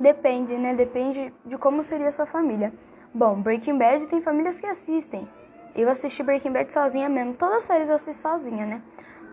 depende, 0.00 0.58
né? 0.58 0.74
Depende 0.74 1.32
de 1.44 1.56
como 1.58 1.80
seria 1.84 2.08
a 2.08 2.12
sua 2.12 2.26
família. 2.26 2.72
Bom, 3.14 3.40
Breaking 3.40 3.78
Bad 3.78 4.08
tem 4.08 4.20
famílias 4.20 4.58
que 4.58 4.66
assistem. 4.66 5.28
Eu 5.76 5.88
assisti 5.88 6.24
Breaking 6.24 6.50
Bad 6.50 6.72
sozinha 6.72 7.08
mesmo. 7.08 7.34
Todas 7.34 7.58
as 7.58 7.64
séries 7.64 7.88
eu 7.88 7.94
assisto 7.94 8.20
sozinha, 8.20 8.66
né? 8.66 8.82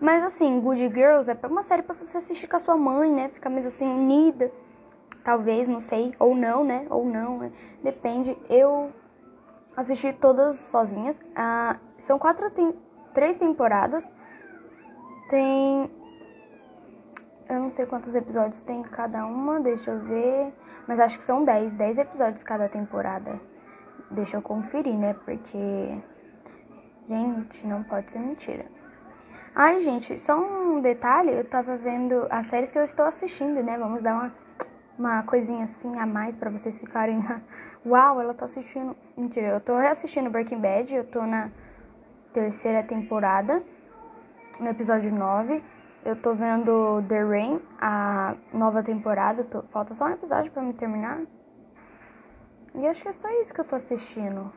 Mas 0.00 0.22
assim, 0.22 0.60
Good 0.60 0.88
Girls 0.94 1.28
é 1.28 1.36
uma 1.48 1.62
série 1.62 1.82
para 1.82 1.96
você 1.96 2.18
assistir 2.18 2.46
com 2.46 2.56
a 2.56 2.60
sua 2.60 2.76
mãe, 2.76 3.12
né? 3.12 3.30
Ficar 3.30 3.50
mais 3.50 3.66
assim 3.66 3.84
unida 3.84 4.52
talvez, 5.24 5.68
não 5.68 5.80
sei, 5.80 6.14
ou 6.18 6.34
não, 6.34 6.64
né? 6.64 6.86
Ou 6.90 7.04
não, 7.04 7.38
né? 7.38 7.52
depende. 7.82 8.36
Eu 8.48 8.92
assisti 9.76 10.12
todas 10.12 10.56
sozinhas. 10.56 11.18
Ah, 11.34 11.76
são 11.98 12.18
quatro, 12.18 12.50
tem 12.50 12.74
três 13.14 13.36
temporadas. 13.36 14.08
Tem. 15.28 15.90
Eu 17.48 17.60
não 17.60 17.72
sei 17.72 17.84
quantos 17.86 18.14
episódios 18.14 18.60
tem 18.60 18.82
cada 18.82 19.26
uma, 19.26 19.60
deixa 19.60 19.90
eu 19.90 19.98
ver. 20.00 20.52
Mas 20.86 21.00
acho 21.00 21.18
que 21.18 21.24
são 21.24 21.44
dez, 21.44 21.74
dez 21.74 21.98
episódios 21.98 22.44
cada 22.44 22.68
temporada. 22.68 23.40
Deixa 24.10 24.36
eu 24.36 24.42
conferir, 24.42 24.96
né? 24.96 25.14
Porque. 25.24 25.98
Gente, 27.08 27.66
não 27.66 27.82
pode 27.82 28.12
ser 28.12 28.20
mentira. 28.20 28.66
Ai, 29.52 29.80
gente, 29.80 30.16
só 30.16 30.38
um 30.40 30.80
detalhe, 30.80 31.32
eu 31.32 31.44
tava 31.44 31.76
vendo 31.76 32.24
as 32.30 32.46
séries 32.46 32.70
que 32.70 32.78
eu 32.78 32.84
estou 32.84 33.04
assistindo, 33.04 33.60
né? 33.64 33.76
Vamos 33.76 34.00
dar 34.00 34.14
uma 34.14 34.32
uma 35.00 35.22
coisinha 35.22 35.64
assim 35.64 35.98
a 35.98 36.06
mais 36.06 36.36
para 36.36 36.50
vocês 36.50 36.78
ficarem. 36.78 37.24
Uau, 37.84 38.20
ela 38.20 38.34
tá 38.34 38.44
assistindo. 38.44 38.94
Mentira, 39.16 39.48
eu 39.48 39.60
tô 39.60 39.76
reassistindo 39.76 40.30
Breaking 40.30 40.60
Bad, 40.60 40.94
eu 40.94 41.04
tô 41.04 41.22
na 41.22 41.50
terceira 42.32 42.82
temporada, 42.82 43.62
no 44.58 44.68
episódio 44.68 45.10
9. 45.12 45.62
Eu 46.04 46.16
tô 46.16 46.34
vendo 46.34 47.02
The 47.08 47.22
Rain, 47.22 47.60
a 47.80 48.34
nova 48.52 48.82
temporada. 48.82 49.44
Tô... 49.44 49.62
Falta 49.64 49.94
só 49.94 50.04
um 50.04 50.10
episódio 50.10 50.52
para 50.52 50.62
me 50.62 50.74
terminar. 50.74 51.20
E 52.74 52.86
acho 52.86 53.02
que 53.02 53.08
é 53.08 53.12
só 53.12 53.28
isso 53.40 53.52
que 53.52 53.60
eu 53.60 53.64
tô 53.64 53.76
assistindo. 53.76 54.52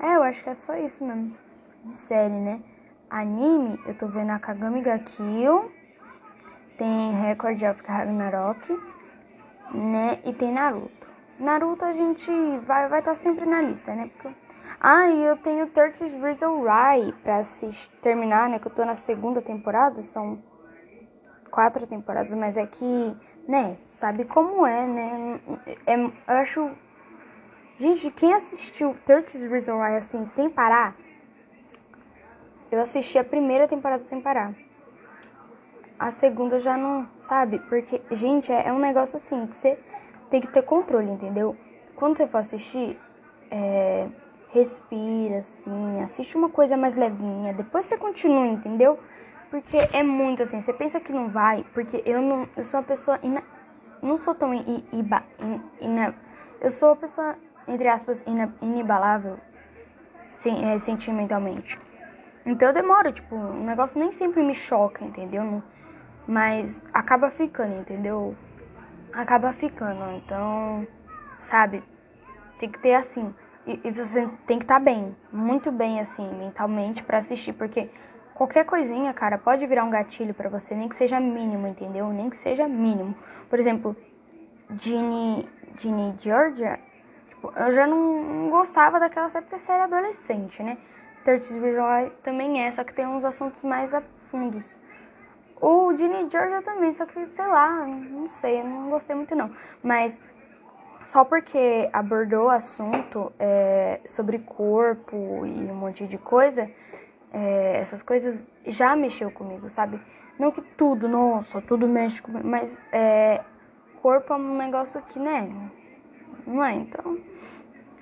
É, 0.00 0.16
eu 0.16 0.22
acho 0.22 0.42
que 0.42 0.50
é 0.50 0.54
só 0.54 0.76
isso 0.76 1.04
mesmo. 1.04 1.36
De 1.84 1.92
série, 1.92 2.34
né? 2.34 2.62
anime, 3.08 3.80
eu 3.86 3.94
tô 3.94 4.08
vendo 4.08 4.30
a 4.30 4.38
Kagami 4.38 4.82
ga 4.82 4.98
tem 6.76 7.14
Record 7.14 7.62
of 7.62 7.82
Ragnarok, 7.86 8.78
né? 9.72 10.20
E 10.24 10.32
tem 10.32 10.52
Naruto. 10.52 11.06
Naruto 11.38 11.84
a 11.84 11.92
gente 11.92 12.30
vai 12.66 12.88
vai 12.88 13.00
estar 13.00 13.12
tá 13.12 13.14
sempre 13.14 13.46
na 13.46 13.62
lista, 13.62 13.94
né? 13.94 14.10
Porque... 14.12 14.34
Ah, 14.80 15.08
e 15.08 15.22
eu 15.24 15.36
tenho 15.36 15.68
30 15.68 16.18
Reasons 16.18 16.60
Why 16.60 17.12
pra 17.22 17.38
assistir, 17.38 17.90
terminar, 18.00 18.48
né? 18.48 18.58
Que 18.58 18.66
eu 18.66 18.72
tô 18.72 18.84
na 18.84 18.94
segunda 18.94 19.40
temporada, 19.40 20.00
são 20.02 20.42
quatro 21.50 21.86
temporadas, 21.86 22.34
mas 22.34 22.56
é 22.56 22.66
que, 22.66 23.16
né? 23.48 23.78
Sabe 23.86 24.24
como 24.24 24.66
é, 24.66 24.86
né? 24.86 25.40
É, 25.86 25.96
eu 25.96 26.12
acho... 26.26 26.70
Gente, 27.78 28.10
quem 28.10 28.32
assistiu 28.32 28.96
30 29.04 29.38
Reasons 29.48 29.78
Why 29.78 29.96
assim, 29.96 30.26
sem 30.26 30.50
parar... 30.50 30.94
Eu 32.70 32.80
assisti 32.80 33.16
a 33.16 33.24
primeira 33.24 33.68
temporada 33.68 34.02
sem 34.02 34.20
parar 34.20 34.52
a 35.98 36.10
segunda 36.10 36.58
já 36.58 36.76
não, 36.76 37.08
sabe? 37.18 37.58
Porque, 37.60 38.00
gente, 38.12 38.52
é, 38.52 38.68
é 38.68 38.72
um 38.72 38.78
negócio 38.78 39.16
assim 39.16 39.46
que 39.46 39.56
você 39.56 39.78
tem 40.30 40.40
que 40.40 40.48
ter 40.48 40.62
controle, 40.62 41.10
entendeu? 41.10 41.56
Quando 41.94 42.16
você 42.16 42.26
for 42.26 42.38
assistir, 42.38 42.98
é, 43.50 44.06
respira 44.50 45.38
assim, 45.38 46.00
assiste 46.02 46.36
uma 46.36 46.48
coisa 46.48 46.76
mais 46.76 46.96
levinha, 46.96 47.52
depois 47.54 47.86
você 47.86 47.96
continua, 47.96 48.46
entendeu? 48.46 48.98
Porque 49.50 49.76
é 49.92 50.02
muito 50.02 50.42
assim, 50.42 50.60
você 50.60 50.72
pensa 50.72 51.00
que 51.00 51.12
não 51.12 51.28
vai, 51.28 51.64
porque 51.72 52.02
eu 52.04 52.20
não, 52.20 52.48
eu 52.56 52.64
sou 52.64 52.80
uma 52.80 52.86
pessoa 52.86 53.18
ina, 53.22 53.42
não 54.02 54.18
sou 54.18 54.34
tão 54.34 54.52
iba, 54.52 55.22
in, 55.40 55.60
ina, 55.80 56.14
eu 56.60 56.70
sou 56.70 56.90
uma 56.90 56.96
pessoa 56.96 57.36
entre 57.68 57.88
aspas 57.88 58.22
ina, 58.26 58.52
inibalável 58.60 59.38
sim, 60.34 60.64
é, 60.64 60.78
sentimentalmente. 60.78 61.78
Então 62.44 62.68
eu 62.68 62.74
demoro, 62.74 63.12
tipo, 63.12 63.34
o 63.34 63.64
negócio 63.64 63.98
nem 63.98 64.12
sempre 64.12 64.42
me 64.42 64.54
choca, 64.54 65.04
entendeu? 65.04 65.42
Não, 65.42 65.62
mas 66.26 66.82
acaba 66.92 67.30
ficando, 67.30 67.80
entendeu? 67.80 68.34
Acaba 69.12 69.52
ficando. 69.52 70.16
Então, 70.16 70.86
sabe? 71.40 71.82
Tem 72.58 72.70
que 72.70 72.78
ter 72.78 72.94
assim. 72.94 73.34
E, 73.66 73.80
e 73.84 73.90
você 73.90 74.28
tem 74.46 74.58
que 74.58 74.64
estar 74.64 74.78
tá 74.78 74.80
bem, 74.80 75.16
muito 75.32 75.72
bem 75.72 76.00
assim, 76.00 76.28
mentalmente 76.34 77.02
para 77.02 77.18
assistir, 77.18 77.52
porque 77.52 77.90
qualquer 78.34 78.64
coisinha, 78.64 79.12
cara, 79.12 79.38
pode 79.38 79.66
virar 79.66 79.84
um 79.84 79.90
gatilho 79.90 80.32
para 80.32 80.48
você, 80.48 80.74
nem 80.74 80.88
que 80.88 80.96
seja 80.96 81.18
mínimo, 81.18 81.66
entendeu? 81.66 82.08
Nem 82.10 82.30
que 82.30 82.38
seja 82.38 82.68
mínimo. 82.68 83.16
Por 83.50 83.58
exemplo, 83.58 83.96
Ginny, 84.78 85.48
Ginny 85.78 86.14
Georgia, 86.20 86.78
tipo, 87.28 87.52
eu 87.56 87.72
já 87.72 87.86
não 87.86 88.50
gostava 88.50 89.00
daquela 89.00 89.28
série 89.30 89.44
porque 89.44 89.58
série 89.58 89.82
adolescente, 89.82 90.62
né? 90.62 90.78
Thirty 91.24 91.58
Visual 91.58 92.10
também 92.22 92.64
é, 92.64 92.70
só 92.70 92.84
que 92.84 92.94
tem 92.94 93.04
uns 93.04 93.24
assuntos 93.24 93.60
mais 93.62 93.92
a 93.92 94.00
fundos. 94.30 94.64
O 95.60 95.96
Ginny 95.96 96.28
Georgia 96.30 96.60
também, 96.62 96.92
só 96.92 97.06
que, 97.06 97.26
sei 97.28 97.46
lá, 97.46 97.86
não 97.86 98.28
sei, 98.28 98.62
não 98.62 98.90
gostei 98.90 99.16
muito 99.16 99.34
não. 99.34 99.50
Mas 99.82 100.18
só 101.06 101.24
porque 101.24 101.88
abordou 101.92 102.46
o 102.46 102.50
assunto 102.50 103.32
é, 103.38 104.00
sobre 104.06 104.38
corpo 104.40 105.46
e 105.46 105.70
um 105.70 105.74
monte 105.74 106.06
de 106.06 106.18
coisa, 106.18 106.70
é, 107.32 107.78
essas 107.78 108.02
coisas 108.02 108.44
já 108.66 108.94
mexeu 108.94 109.30
comigo, 109.30 109.70
sabe? 109.70 110.00
Não 110.38 110.50
que 110.50 110.60
tudo, 110.60 111.08
nossa, 111.08 111.62
tudo 111.62 111.88
mexe 111.88 112.20
comigo, 112.20 112.46
mas 112.46 112.82
é, 112.92 113.40
corpo 114.02 114.32
é 114.32 114.36
um 114.36 114.56
negócio 114.56 115.00
que, 115.02 115.18
né? 115.18 115.48
Não 116.46 116.62
é? 116.62 116.74
Então, 116.74 117.18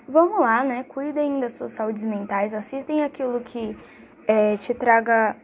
vamos 0.09 0.41
lá, 0.41 0.65
né? 0.65 0.85
Cuidem 0.85 1.39
das 1.39 1.53
suas 1.53 1.73
saúdes 1.73 2.05
mentais, 2.05 2.53
assistem 2.53 3.05
aquilo 3.05 3.41
que 3.41 3.79
é, 4.27 4.57
te 4.57 4.75
traga 4.75 5.37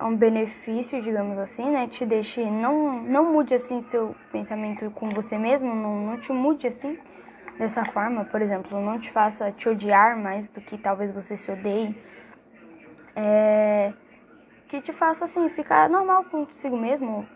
um 0.00 0.16
benefício, 0.16 1.00
digamos 1.02 1.38
assim, 1.38 1.70
né? 1.70 1.86
Te 1.88 2.04
deixe, 2.04 2.44
não, 2.44 3.02
não 3.02 3.32
mude 3.32 3.54
assim 3.54 3.82
seu 3.82 4.14
pensamento 4.30 4.90
com 4.90 5.08
você 5.08 5.38
mesmo, 5.38 5.74
não, 5.74 6.00
não 6.00 6.20
te 6.20 6.32
mude 6.32 6.66
assim 6.66 6.98
dessa 7.58 7.84
forma, 7.84 8.24
por 8.24 8.42
exemplo, 8.42 8.80
não 8.80 8.98
te 8.98 9.10
faça 9.10 9.50
te 9.50 9.68
odiar 9.68 10.16
mais 10.16 10.48
do 10.50 10.60
que 10.60 10.76
talvez 10.76 11.12
você 11.12 11.36
se 11.36 11.50
odeie. 11.50 11.96
É, 13.14 13.94
que 14.68 14.80
te 14.80 14.92
faça 14.92 15.24
assim, 15.24 15.48
ficar 15.50 15.88
normal 15.88 16.24
consigo 16.24 16.76
mesmo, 16.76 17.26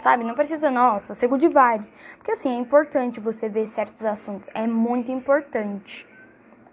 sabe? 0.00 0.24
Não 0.24 0.34
precisa, 0.34 0.70
nossa, 0.70 1.14
ser 1.14 1.28
good 1.28 1.46
vibes. 1.46 1.92
Porque 2.16 2.32
assim, 2.32 2.50
é 2.50 2.58
importante 2.58 3.20
você 3.20 3.48
ver 3.48 3.66
certos 3.66 4.04
assuntos, 4.04 4.50
é 4.54 4.66
muito 4.66 5.12
importante, 5.12 6.06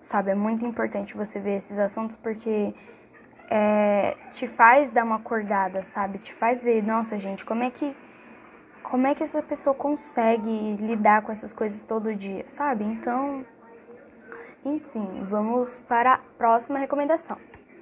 sabe? 0.03 0.31
É 0.31 0.35
muito 0.35 0.65
importante 0.65 1.15
você 1.15 1.39
ver 1.39 1.57
esses 1.57 1.77
assuntos 1.77 2.15
porque 2.15 2.73
é, 3.49 4.15
te 4.31 4.47
faz 4.47 4.91
dar 4.91 5.03
uma 5.03 5.17
acordada, 5.17 5.81
sabe? 5.83 6.17
Te 6.19 6.33
faz 6.33 6.63
ver, 6.63 6.83
nossa, 6.83 7.17
gente, 7.17 7.45
como 7.45 7.63
é 7.63 7.69
que 7.69 7.95
como 8.83 9.07
é 9.07 9.15
que 9.15 9.23
essa 9.23 9.41
pessoa 9.41 9.73
consegue 9.73 10.75
lidar 10.75 11.23
com 11.23 11.31
essas 11.31 11.51
coisas 11.51 11.83
todo 11.83 12.13
dia, 12.13 12.45
sabe? 12.47 12.83
Então, 12.83 13.43
enfim, 14.63 15.23
vamos 15.23 15.79
para 15.79 16.13
a 16.13 16.17
próxima 16.37 16.77
recomendação. 16.77 17.37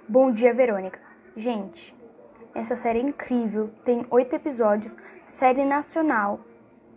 Bom 0.08 0.32
dia, 0.32 0.54
Verônica. 0.54 1.00
Gente, 1.36 1.94
essa 2.56 2.76
série 2.76 3.00
é 3.00 3.02
incrível, 3.02 3.70
tem 3.84 4.06
oito 4.10 4.34
episódios, 4.34 4.96
série 5.28 5.66
nacional 5.66 6.40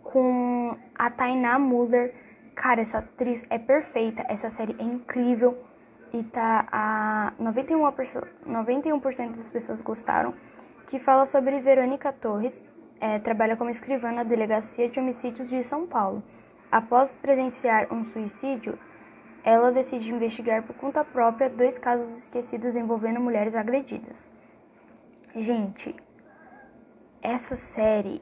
com 0.03 0.77
a 0.95 1.09
Tainá 1.09 1.59
Muller. 1.59 2.13
Cara, 2.55 2.81
essa 2.81 2.99
atriz 2.99 3.45
é 3.49 3.57
perfeita, 3.57 4.25
essa 4.29 4.49
série 4.49 4.75
é 4.79 4.83
incrível 4.83 5.57
e 6.13 6.23
tá 6.23 6.67
a 6.71 7.33
91%, 7.39 8.27
91 8.45 8.99
das 9.31 9.49
pessoas 9.49 9.81
gostaram, 9.81 10.33
que 10.87 10.99
fala 10.99 11.25
sobre 11.25 11.59
Verônica 11.59 12.11
Torres, 12.13 12.61
é, 12.99 13.19
trabalha 13.19 13.55
como 13.55 13.69
escrivã 13.69 14.11
na 14.11 14.23
Delegacia 14.23 14.89
de 14.89 14.99
Homicídios 14.99 15.49
de 15.49 15.61
São 15.63 15.85
Paulo. 15.85 16.23
Após 16.71 17.13
presenciar 17.15 17.93
um 17.93 18.03
suicídio, 18.03 18.77
ela 19.43 19.71
decide 19.71 20.11
investigar 20.11 20.63
por 20.63 20.75
conta 20.75 21.03
própria 21.03 21.49
dois 21.49 21.77
casos 21.77 22.09
esquecidos 22.17 22.75
envolvendo 22.75 23.19
mulheres 23.19 23.55
agredidas. 23.55 24.31
Gente, 25.35 25.95
essa 27.21 27.55
série 27.55 28.21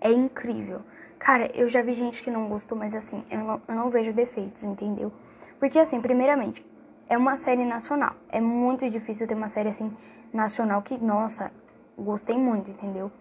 é 0.00 0.10
incrível. 0.10 0.82
Cara, 1.18 1.50
eu 1.54 1.68
já 1.68 1.82
vi 1.82 1.92
gente 1.92 2.22
que 2.22 2.30
não 2.30 2.48
gostou, 2.48 2.76
mas 2.76 2.94
assim, 2.94 3.24
eu 3.30 3.38
não, 3.38 3.62
eu 3.68 3.74
não 3.74 3.90
vejo 3.90 4.12
defeitos, 4.12 4.62
entendeu? 4.62 5.12
Porque 5.58 5.78
assim, 5.78 6.00
primeiramente, 6.00 6.64
é 7.12 7.16
uma 7.18 7.36
série 7.36 7.66
nacional. 7.66 8.14
É 8.30 8.40
muito 8.40 8.88
difícil 8.88 9.26
ter 9.26 9.34
uma 9.34 9.48
série 9.48 9.68
assim 9.68 9.94
nacional 10.32 10.80
que, 10.80 10.96
nossa, 10.96 11.52
gostei 11.98 12.38
muito, 12.38 12.70
entendeu? 12.70 13.12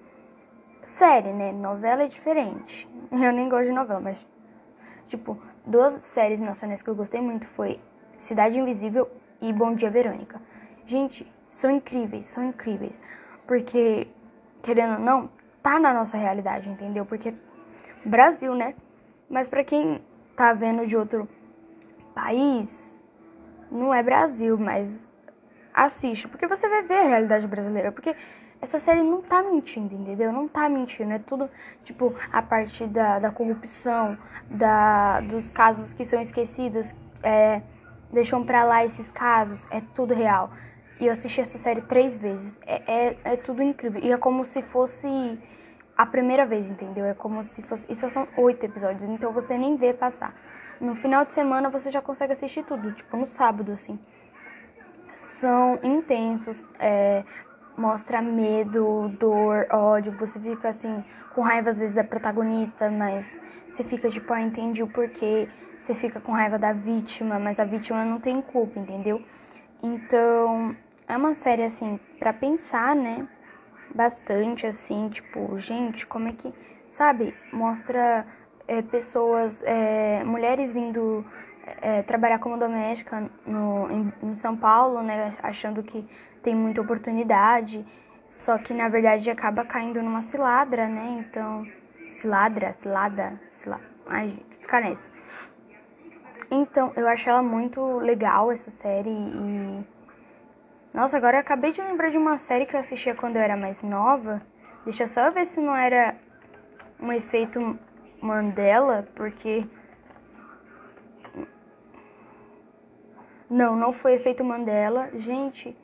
Série, 0.82 1.34
né? 1.34 1.52
Novela 1.52 2.04
é 2.04 2.08
diferente. 2.08 2.88
Eu 3.12 3.34
nem 3.34 3.50
gosto 3.50 3.66
de 3.66 3.74
novela, 3.74 4.00
mas 4.00 4.26
tipo, 5.08 5.38
duas 5.66 5.94
séries 6.04 6.40
nacionais 6.40 6.82
que 6.82 6.90
eu 6.90 6.96
gostei 6.96 7.20
muito 7.20 7.46
foi 7.48 7.82
Cidade 8.18 8.58
Invisível 8.58 9.10
e 9.42 9.52
Bom 9.52 9.76
Dia 9.76 9.90
Verônica. 9.90 10.42
Gente, 10.86 11.30
são 11.50 11.70
incríveis, 11.70 12.28
são 12.28 12.46
incríveis. 12.46 13.02
Porque, 13.46 14.08
querendo 14.62 14.94
ou 14.94 15.00
não, 15.00 15.30
tá 15.62 15.78
na 15.78 15.94
nossa 15.94 16.16
realidade, 16.16 16.70
entendeu? 16.70 17.06
Porque 17.06 17.34
Brasil, 18.06 18.56
né? 18.56 18.74
Mas 19.30 19.50
para 19.50 19.66
quem 19.66 20.02
tá 20.38 20.54
vendo 20.54 20.88
de 20.88 20.96
outro 20.96 21.28
país, 22.16 22.91
não 23.72 23.94
é 23.94 24.04
Brasil, 24.04 24.58
mas 24.58 25.10
assiste, 25.74 26.28
porque 26.28 26.46
você 26.46 26.68
vai 26.68 26.84
ver 26.84 26.98
a 26.98 27.04
realidade 27.04 27.48
brasileira, 27.48 27.92
porque 27.92 28.16
essa 28.62 28.78
série 28.78 29.02
não 29.02 29.22
tá 29.22 29.42
mentindo, 29.42 29.96
entendeu? 29.96 30.32
Não 30.32 30.48
tá 30.48 30.70
mentindo, 30.70 31.12
é 31.14 31.20
tudo, 31.20 31.50
tipo, 31.84 32.14
a 32.32 32.42
parte 32.42 32.86
da, 32.86 33.18
da 33.18 33.32
corrupção, 33.32 34.18
da, 34.50 35.22
dos 35.22 35.50
casos 35.50 35.94
que 35.94 36.06
são 36.06 36.22
esquecidos, 36.22 36.94
é, 37.24 37.62
deixam 38.12 38.46
pra 38.46 38.64
lá 38.64 38.86
esses 38.86 39.10
casos, 39.12 39.66
é 39.72 39.82
tudo 39.96 40.14
real. 40.14 40.52
E 41.00 41.08
eu 41.08 41.12
assisti 41.12 41.42
essa 41.42 41.58
série 41.58 41.82
três 41.82 42.16
vezes, 42.16 42.60
é, 42.68 42.82
é, 42.86 43.18
é 43.24 43.36
tudo 43.38 43.64
incrível, 43.64 44.00
e 44.04 44.12
é 44.12 44.18
como 44.18 44.46
se 44.46 44.62
fosse 44.62 45.40
a 45.98 46.06
primeira 46.06 46.46
vez, 46.46 46.70
entendeu? 46.70 47.06
É 47.06 47.14
como 47.14 47.44
se 47.44 47.64
fosse, 47.64 47.92
isso 47.92 48.08
são 48.12 48.28
oito 48.38 48.64
episódios, 48.64 49.04
então 49.10 49.32
você 49.32 49.58
nem 49.58 49.76
vê 49.76 49.94
passar. 49.94 50.36
No 50.82 50.96
final 50.96 51.24
de 51.24 51.32
semana 51.32 51.70
você 51.70 51.92
já 51.92 52.02
consegue 52.02 52.34
assistir 52.34 52.64
tudo, 52.64 52.92
tipo 52.92 53.16
no 53.16 53.28
sábado, 53.28 53.72
assim. 53.72 54.00
São 55.16 55.78
intensos, 55.84 56.64
é, 56.80 57.24
mostra 57.78 58.20
medo, 58.20 59.10
dor, 59.20 59.68
ódio. 59.70 60.12
Você 60.14 60.40
fica 60.40 60.70
assim, 60.70 61.04
com 61.36 61.42
raiva 61.42 61.70
às 61.70 61.78
vezes 61.78 61.96
da 61.96 62.04
protagonista, 62.04 62.90
mas 62.90 63.40
você 63.72 63.84
fica 63.84 64.10
tipo, 64.10 64.34
ah, 64.34 64.42
entendi 64.42 64.82
o 64.82 64.88
porquê. 64.88 65.48
Você 65.80 65.94
fica 65.94 66.20
com 66.20 66.32
raiva 66.32 66.58
da 66.58 66.74
vítima, 66.74 67.38
mas 67.38 67.60
a 67.60 67.64
vítima 67.64 68.04
não 68.04 68.20
tem 68.20 68.42
culpa, 68.42 68.80
entendeu? 68.80 69.22
Então, 69.84 70.76
é 71.08 71.16
uma 71.16 71.36
série 71.36 71.64
assim, 71.64 72.00
para 72.18 72.34
pensar, 72.34 72.96
né? 72.96 73.28
Bastante 73.94 74.66
assim, 74.66 75.10
tipo, 75.10 75.60
gente, 75.60 76.08
como 76.08 76.28
é 76.28 76.34
que, 76.34 76.52
sabe? 76.90 77.36
Mostra 77.54 78.26
é, 78.72 78.82
pessoas, 78.82 79.62
é, 79.64 80.24
mulheres 80.24 80.72
vindo 80.72 81.26
é, 81.82 82.02
trabalhar 82.04 82.40
como 82.40 82.58
doméstica 82.58 83.30
no, 83.46 83.92
em, 83.92 84.14
em 84.24 84.34
São 84.34 84.56
Paulo, 84.56 85.04
né? 85.04 85.30
Achando 85.44 85.84
que 85.84 86.08
tem 86.42 86.56
muita 86.56 86.80
oportunidade. 86.80 87.86
Só 88.30 88.58
que 88.58 88.74
na 88.74 88.88
verdade 88.88 89.30
acaba 89.30 89.66
caindo 89.66 90.02
numa 90.02 90.22
ciladra, 90.22 90.88
né? 90.88 91.26
Então. 91.28 91.68
Ciladra, 92.14 92.74
cilada, 92.74 93.40
cilada. 93.52 93.84
Ai, 94.08 94.30
gente, 94.30 94.56
fica 94.62 94.80
nessa. 94.80 95.12
Então, 96.50 96.92
eu 96.96 97.08
acho 97.08 97.30
ela 97.30 97.42
muito 97.42 97.82
legal, 98.00 98.52
essa 98.52 98.72
série. 98.72 99.10
E. 99.10 99.86
Nossa, 100.94 101.18
agora 101.18 101.38
eu 101.38 101.42
acabei 101.42 101.72
de 101.72 101.82
lembrar 101.82 102.10
de 102.10 102.18
uma 102.18 102.38
série 102.38 102.66
que 102.66 102.76
eu 102.76 102.80
assistia 102.80 103.16
quando 103.16 103.36
eu 103.36 103.42
era 103.42 103.58
mais 103.58 103.82
nova. 103.82 104.42
Deixa 104.86 105.04
eu 105.04 105.08
só 105.08 105.30
ver 105.30 105.46
se 105.46 105.60
não 105.60 105.76
era 105.76 106.16
um 107.00 107.12
efeito 107.12 107.78
Mandela, 108.22 109.08
porque. 109.16 109.66
Não, 113.50 113.76
não 113.76 113.92
foi 113.92 114.14
efeito 114.14 114.44
Mandela. 114.44 115.10
Gente, 115.16 115.76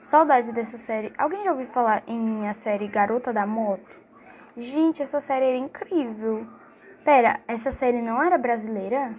saudade 0.00 0.52
dessa 0.52 0.78
série. 0.78 1.12
Alguém 1.18 1.44
já 1.44 1.50
ouviu 1.50 1.66
falar 1.66 2.02
em 2.06 2.48
a 2.48 2.54
série 2.54 2.88
Garota 2.88 3.32
da 3.32 3.46
Moto? 3.46 4.00
Gente, 4.56 5.02
essa 5.02 5.20
série 5.20 5.46
era 5.46 5.56
incrível. 5.56 6.46
Pera, 7.04 7.40
essa 7.48 7.70
série 7.70 8.00
não 8.00 8.22
era 8.22 8.38
brasileira? 8.38 9.14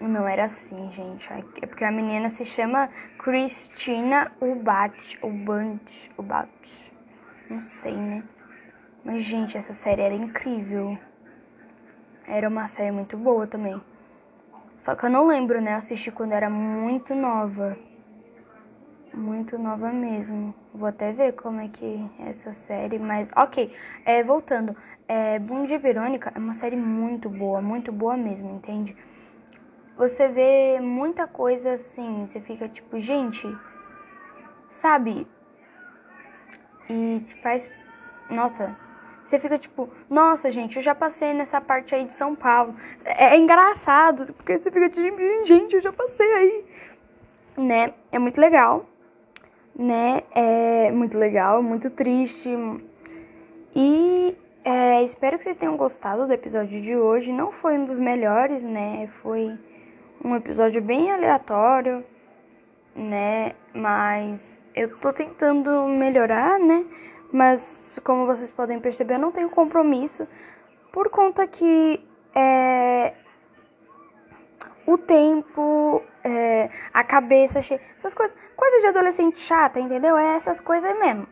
Não 0.00 0.26
era 0.26 0.44
assim, 0.44 0.90
gente. 0.90 1.28
É 1.32 1.66
porque 1.66 1.84
a 1.84 1.90
menina 1.90 2.28
se 2.28 2.44
chama 2.44 2.88
Cristina 3.18 4.32
Ubat. 4.40 5.18
Ubant. 5.22 6.10
Ubat. 6.18 6.92
Não 7.48 7.60
sei, 7.62 7.94
né? 7.94 8.22
Mas, 9.04 9.24
gente, 9.24 9.56
essa 9.56 9.72
série 9.72 10.02
era 10.02 10.14
incrível. 10.14 10.96
Era 12.26 12.48
uma 12.48 12.66
série 12.66 12.92
muito 12.92 13.16
boa 13.16 13.46
também. 13.46 13.80
Só 14.78 14.94
que 14.94 15.06
eu 15.06 15.10
não 15.10 15.26
lembro, 15.26 15.60
né? 15.60 15.72
Eu 15.72 15.76
assisti 15.76 16.10
quando 16.10 16.32
era 16.32 16.48
muito 16.48 17.14
nova. 17.14 17.76
Muito 19.12 19.58
nova 19.58 19.92
mesmo. 19.92 20.54
Vou 20.72 20.88
até 20.88 21.12
ver 21.12 21.32
como 21.34 21.60
é 21.60 21.68
que 21.68 22.10
é 22.18 22.30
essa 22.30 22.52
série, 22.52 22.98
mas 22.98 23.30
ok. 23.36 23.74
É, 24.04 24.22
voltando, 24.22 24.76
é, 25.06 25.38
Boom 25.38 25.66
de 25.66 25.76
Verônica 25.78 26.32
é 26.34 26.38
uma 26.38 26.54
série 26.54 26.76
muito 26.76 27.28
boa, 27.28 27.60
muito 27.60 27.92
boa 27.92 28.16
mesmo, 28.16 28.56
entende? 28.56 28.96
Você 29.96 30.28
vê 30.28 30.80
muita 30.80 31.26
coisa 31.26 31.74
assim, 31.74 32.26
você 32.26 32.40
fica 32.40 32.68
tipo, 32.68 32.98
gente, 32.98 33.46
sabe? 34.70 35.26
E 36.88 37.20
faz. 37.42 37.70
Nossa, 38.30 38.74
você 39.24 39.38
fica 39.38 39.58
tipo, 39.58 39.88
nossa, 40.10 40.50
gente, 40.50 40.76
eu 40.76 40.82
já 40.82 40.94
passei 40.94 41.32
nessa 41.32 41.60
parte 41.60 41.94
aí 41.94 42.04
de 42.04 42.12
São 42.12 42.34
Paulo. 42.34 42.74
É, 43.04 43.34
é 43.34 43.38
engraçado, 43.38 44.32
porque 44.34 44.58
você 44.58 44.70
fica 44.70 44.88
tipo, 44.88 45.18
gente, 45.44 45.76
eu 45.76 45.82
já 45.82 45.92
passei 45.92 46.32
aí. 46.32 46.64
Né? 47.56 47.94
É 48.10 48.18
muito 48.18 48.40
legal 48.40 48.86
né? 49.76 50.22
É 50.34 50.90
muito 50.90 51.18
legal, 51.18 51.62
muito 51.62 51.90
triste. 51.90 52.50
E 53.74 54.36
é, 54.64 55.02
espero 55.02 55.38
que 55.38 55.44
vocês 55.44 55.56
tenham 55.56 55.76
gostado 55.76 56.26
do 56.26 56.32
episódio 56.32 56.80
de 56.80 56.96
hoje. 56.96 57.32
Não 57.32 57.52
foi 57.52 57.78
um 57.78 57.84
dos 57.84 57.98
melhores, 57.98 58.62
né? 58.62 59.08
Foi 59.22 59.58
um 60.24 60.36
episódio 60.36 60.80
bem 60.80 61.10
aleatório, 61.10 62.04
né? 62.94 63.52
Mas 63.74 64.60
eu 64.74 64.96
tô 64.98 65.12
tentando 65.12 65.86
melhorar, 65.88 66.58
né? 66.58 66.84
Mas 67.32 67.98
como 68.04 68.26
vocês 68.26 68.50
podem 68.50 68.78
perceber, 68.78 69.14
eu 69.14 69.18
não 69.18 69.32
tenho 69.32 69.48
compromisso 69.48 70.28
por 70.92 71.08
conta 71.08 71.46
que 71.46 72.06
é, 72.34 73.14
o 74.86 74.98
tempo, 74.98 76.02
é, 76.22 76.68
a 76.92 77.02
cabeça 77.02 77.62
cheia, 77.62 77.80
essas 77.96 78.12
coisas, 78.12 78.36
coisas 78.54 78.82
de 78.82 78.88
adolescente 78.88 79.40
chata, 79.40 79.80
entendeu? 79.80 80.18
É 80.18 80.36
essas 80.36 80.60
coisas 80.60 80.96
mesmo. 80.98 81.26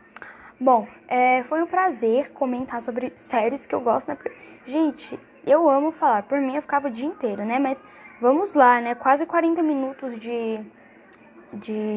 Bom, 0.58 0.88
é, 1.06 1.42
foi 1.44 1.62
um 1.62 1.66
prazer 1.66 2.32
comentar 2.32 2.80
sobre 2.80 3.12
séries 3.16 3.66
que 3.66 3.74
eu 3.74 3.80
gosto, 3.80 4.08
né? 4.08 4.14
Porque, 4.14 4.32
gente, 4.66 5.18
eu 5.46 5.68
amo 5.68 5.92
falar. 5.92 6.22
Por 6.22 6.38
mim, 6.40 6.56
eu 6.56 6.62
ficava 6.62 6.88
o 6.88 6.90
dia 6.90 7.06
inteiro, 7.06 7.44
né? 7.44 7.58
Mas 7.58 7.82
vamos 8.20 8.54
lá, 8.54 8.80
né? 8.80 8.94
Quase 8.94 9.26
40 9.26 9.62
minutos 9.62 10.18
de, 10.20 10.60
de 11.54 11.90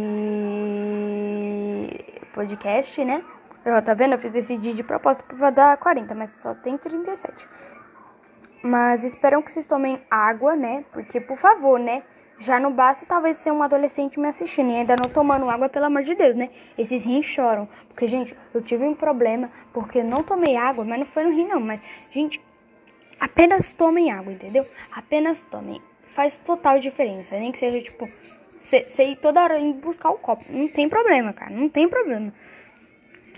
podcast, 2.34 3.04
né? 3.04 3.24
Eu, 3.66 3.82
tá 3.82 3.94
vendo? 3.94 4.14
Eu 4.14 4.20
fiz 4.20 4.36
esse 4.36 4.58
dia 4.58 4.74
de 4.74 4.84
propósito 4.84 5.24
pra 5.24 5.50
dar 5.50 5.78
40, 5.78 6.14
mas 6.14 6.32
só 6.40 6.54
tem 6.54 6.78
37. 6.78 7.48
Mas 8.62 9.04
espero 9.04 9.42
que 9.42 9.52
vocês 9.52 9.66
tomem 9.66 10.02
água, 10.12 10.56
né? 10.56 10.84
Porque, 10.92 11.22
por 11.22 11.38
favor, 11.38 11.80
né? 11.80 12.04
Já 12.40 12.60
não 12.60 12.74
basta 12.74 13.06
talvez 13.06 13.38
ser 13.38 13.52
um 13.52 13.64
adolescente 13.64 14.20
me 14.20 14.28
assistindo 14.28 14.72
e 14.72 14.76
ainda 14.76 14.96
não 15.02 15.10
tomando 15.10 15.50
água, 15.50 15.70
pelo 15.70 15.86
amor 15.86 16.04
de 16.04 16.14
Deus, 16.14 16.36
né? 16.36 16.50
Esses 16.78 17.06
rins 17.06 17.26
choram. 17.26 17.70
Porque, 17.88 18.06
gente, 18.06 18.36
eu 18.54 18.62
tive 18.62 18.84
um 18.84 18.94
problema 18.94 19.50
porque 19.72 20.04
não 20.04 20.24
tomei 20.24 20.58
água, 20.58 20.84
mas 20.84 21.00
não 21.00 21.06
foi 21.06 21.24
no 21.24 21.30
rim, 21.30 21.48
não. 21.48 21.62
Mas, 21.62 21.80
gente, 22.12 22.42
apenas 23.18 23.72
tomem 23.72 24.12
água, 24.12 24.34
entendeu? 24.34 24.66
Apenas 24.92 25.40
tomem. 25.40 25.82
Faz 26.08 26.38
total 26.38 26.80
diferença. 26.80 27.38
Nem 27.38 27.52
que 27.52 27.60
seja, 27.60 27.82
tipo, 27.82 28.10
você 28.60 29.04
ir 29.04 29.16
toda 29.18 29.42
hora 29.42 29.58
indo 29.58 29.80
buscar 29.80 30.10
o 30.10 30.18
copo. 30.18 30.44
Não 30.50 30.68
tem 30.68 30.90
problema, 30.90 31.32
cara. 31.32 31.52
Não 31.52 31.70
tem 31.70 31.88
problema 31.88 32.34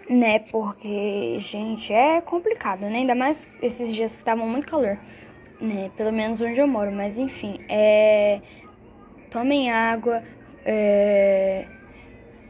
né? 0.10 0.40
Porque, 0.52 1.40
gente, 1.40 1.92
é 1.94 2.22
complicado, 2.22 2.82
né? 2.82 2.98
Ainda 2.98 3.16
mais 3.16 3.48
esses 3.62 3.94
dias 3.94 4.12
que 4.12 4.18
estavam 4.18 4.48
muito 4.48 4.68
calor, 4.68 4.98
né? 5.60 5.92
Pelo 5.98 6.12
menos 6.12 6.42
onde 6.42 6.60
eu 6.60 6.68
moro, 6.68 6.92
mas 6.92 7.18
enfim, 7.18 7.60
é. 7.70 8.42
Tomem 9.32 9.70
água, 9.70 10.24
é... 10.66 11.66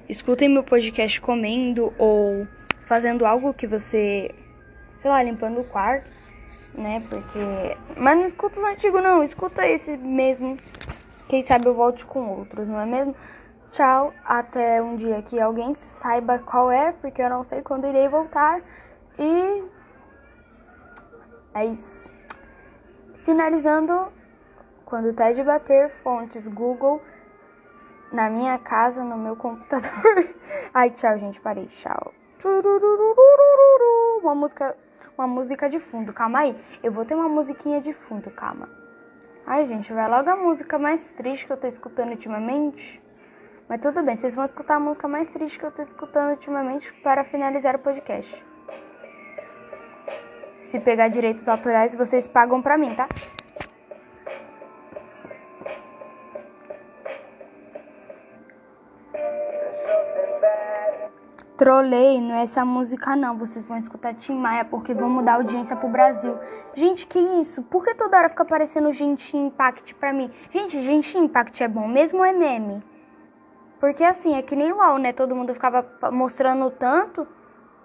escutem 0.08 0.48
meu 0.48 0.64
podcast 0.64 1.20
comendo 1.20 1.92
ou 1.98 2.48
fazendo 2.86 3.26
algo 3.26 3.56
que 3.56 3.66
você, 3.66 4.30
sei 5.00 5.10
lá, 5.10 5.24
limpando 5.24 5.62
o 5.62 5.64
quarto, 5.64 6.08
né? 6.76 7.02
Porque. 7.10 7.40
Mas 7.98 8.18
não 8.18 8.26
escuta 8.26 8.60
os 8.60 8.66
antigos, 8.66 9.02
não, 9.02 9.24
escuta 9.24 9.68
esse 9.68 9.98
mesmo. 9.98 10.58
Quem 11.28 11.42
sabe 11.42 11.66
eu 11.66 11.74
volte 11.74 12.06
com 12.06 12.28
outros, 12.30 12.68
não 12.68 12.80
é 12.80 12.86
mesmo? 12.86 13.16
Tchau, 13.76 14.14
até 14.24 14.82
um 14.82 14.96
dia 14.96 15.22
que 15.22 15.38
alguém 15.38 15.76
saiba 15.76 16.40
qual 16.40 16.72
é, 16.72 16.94
porque 16.94 17.22
eu 17.22 17.30
não 17.30 17.44
sei 17.44 17.62
quando 17.62 17.86
irei 17.86 18.08
voltar. 18.08 18.62
E 19.20 19.64
é 21.54 21.66
isso. 21.66 22.10
Finalizando, 23.26 24.08
quando 24.86 25.10
o 25.10 25.14
TED 25.14 25.44
bater, 25.44 25.90
fontes 25.90 26.48
Google 26.48 27.02
na 28.14 28.30
minha 28.30 28.58
casa, 28.58 29.04
no 29.04 29.18
meu 29.18 29.36
computador. 29.36 30.30
Ai, 30.74 30.92
tchau, 30.92 31.20
gente, 31.20 31.42
parei, 31.42 31.66
tchau. 31.66 32.14
Uma 34.22 34.36
música, 34.36 34.78
uma 35.18 35.28
música 35.28 35.70
de 35.70 35.82
fundo, 35.82 36.14
calma 36.14 36.40
aí. 36.40 36.58
Eu 36.82 36.94
vou 36.94 37.04
ter 37.04 37.14
uma 37.14 37.28
musiquinha 37.28 37.82
de 37.82 37.92
fundo, 37.92 38.32
calma. 38.32 38.70
Ai, 39.46 39.66
gente, 39.66 39.92
vai 39.92 40.10
logo 40.10 40.30
a 40.30 40.36
música 40.38 40.80
mais 40.80 41.12
triste 41.12 41.46
que 41.46 41.52
eu 41.52 41.58
tô 41.58 41.68
escutando 41.68 42.12
ultimamente. 42.12 43.04
Mas 43.68 43.82
tudo 43.82 44.04
bem, 44.04 44.16
vocês 44.16 44.36
vão 44.36 44.46
escutar 44.46 44.76
a 44.76 44.80
música 44.80 45.08
mais 45.08 45.28
triste 45.30 45.58
que 45.58 45.66
eu 45.66 45.72
tô 45.72 45.82
escutando 45.82 46.30
ultimamente 46.30 46.94
para 47.02 47.24
finalizar 47.24 47.76
o 47.76 47.80
podcast. 47.80 48.46
Se 50.58 50.80
pegar 50.80 51.08
direitos 51.08 51.50
autorais, 51.50 51.96
vocês 51.96 52.28
pagam 52.28 52.62
pra 52.62 52.78
mim, 52.78 52.94
tá? 52.94 53.08
Trolei, 61.58 62.22
não 62.22 62.36
é 62.36 62.44
essa 62.44 62.64
música 62.64 63.16
não. 63.16 63.38
Vocês 63.38 63.66
vão 63.66 63.78
escutar 63.78 64.14
Tim 64.14 64.36
Maia 64.36 64.66
porque 64.66 64.94
vão 64.94 65.10
mudar 65.10 65.34
a 65.34 65.36
audiência 65.36 65.76
pro 65.76 65.88
Brasil. 65.90 66.38
Gente, 66.76 67.08
que 67.08 67.18
isso? 67.18 67.64
Por 67.64 67.84
que 67.84 67.96
toda 67.96 68.18
hora 68.18 68.30
fica 68.30 68.44
aparecendo 68.44 68.92
Genshin 68.92 69.48
Impact 69.48 69.96
pra 69.96 70.14
mim? 70.14 70.30
Gente, 70.52 70.80
Genshin 70.84 71.24
Impact 71.24 71.64
é 71.64 71.68
bom 71.68 71.88
mesmo 71.88 72.24
é 72.24 72.34
meme? 72.34 72.84
Porque 73.86 74.04
assim, 74.04 74.34
é 74.34 74.42
que 74.42 74.56
nem 74.56 74.74
LOL, 74.74 74.98
né? 74.98 75.14
Todo 75.14 75.36
mundo 75.36 75.54
ficava 75.54 75.86
mostrando 76.12 76.72
tanto. 76.72 77.28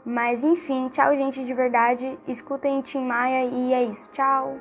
Mas 0.02 0.42
enfim, 0.42 0.88
tchau, 0.88 1.14
gente, 1.14 1.44
de 1.44 1.52
verdade. 1.52 2.18
Escutem 2.26 2.80
Tim 2.80 3.04
Maia 3.04 3.44
e 3.44 3.74
é 3.74 3.84
isso. 3.84 4.08
Tchau. 4.14 4.56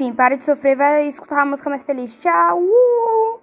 Enfim, 0.00 0.14
para 0.14 0.34
de 0.34 0.44
sofrer, 0.44 0.76
vai 0.76 1.08
escutar 1.08 1.42
a 1.42 1.44
música 1.44 1.68
mais 1.68 1.82
feliz. 1.82 2.10
Tchau! 2.20 2.62
Uh! 2.62 2.99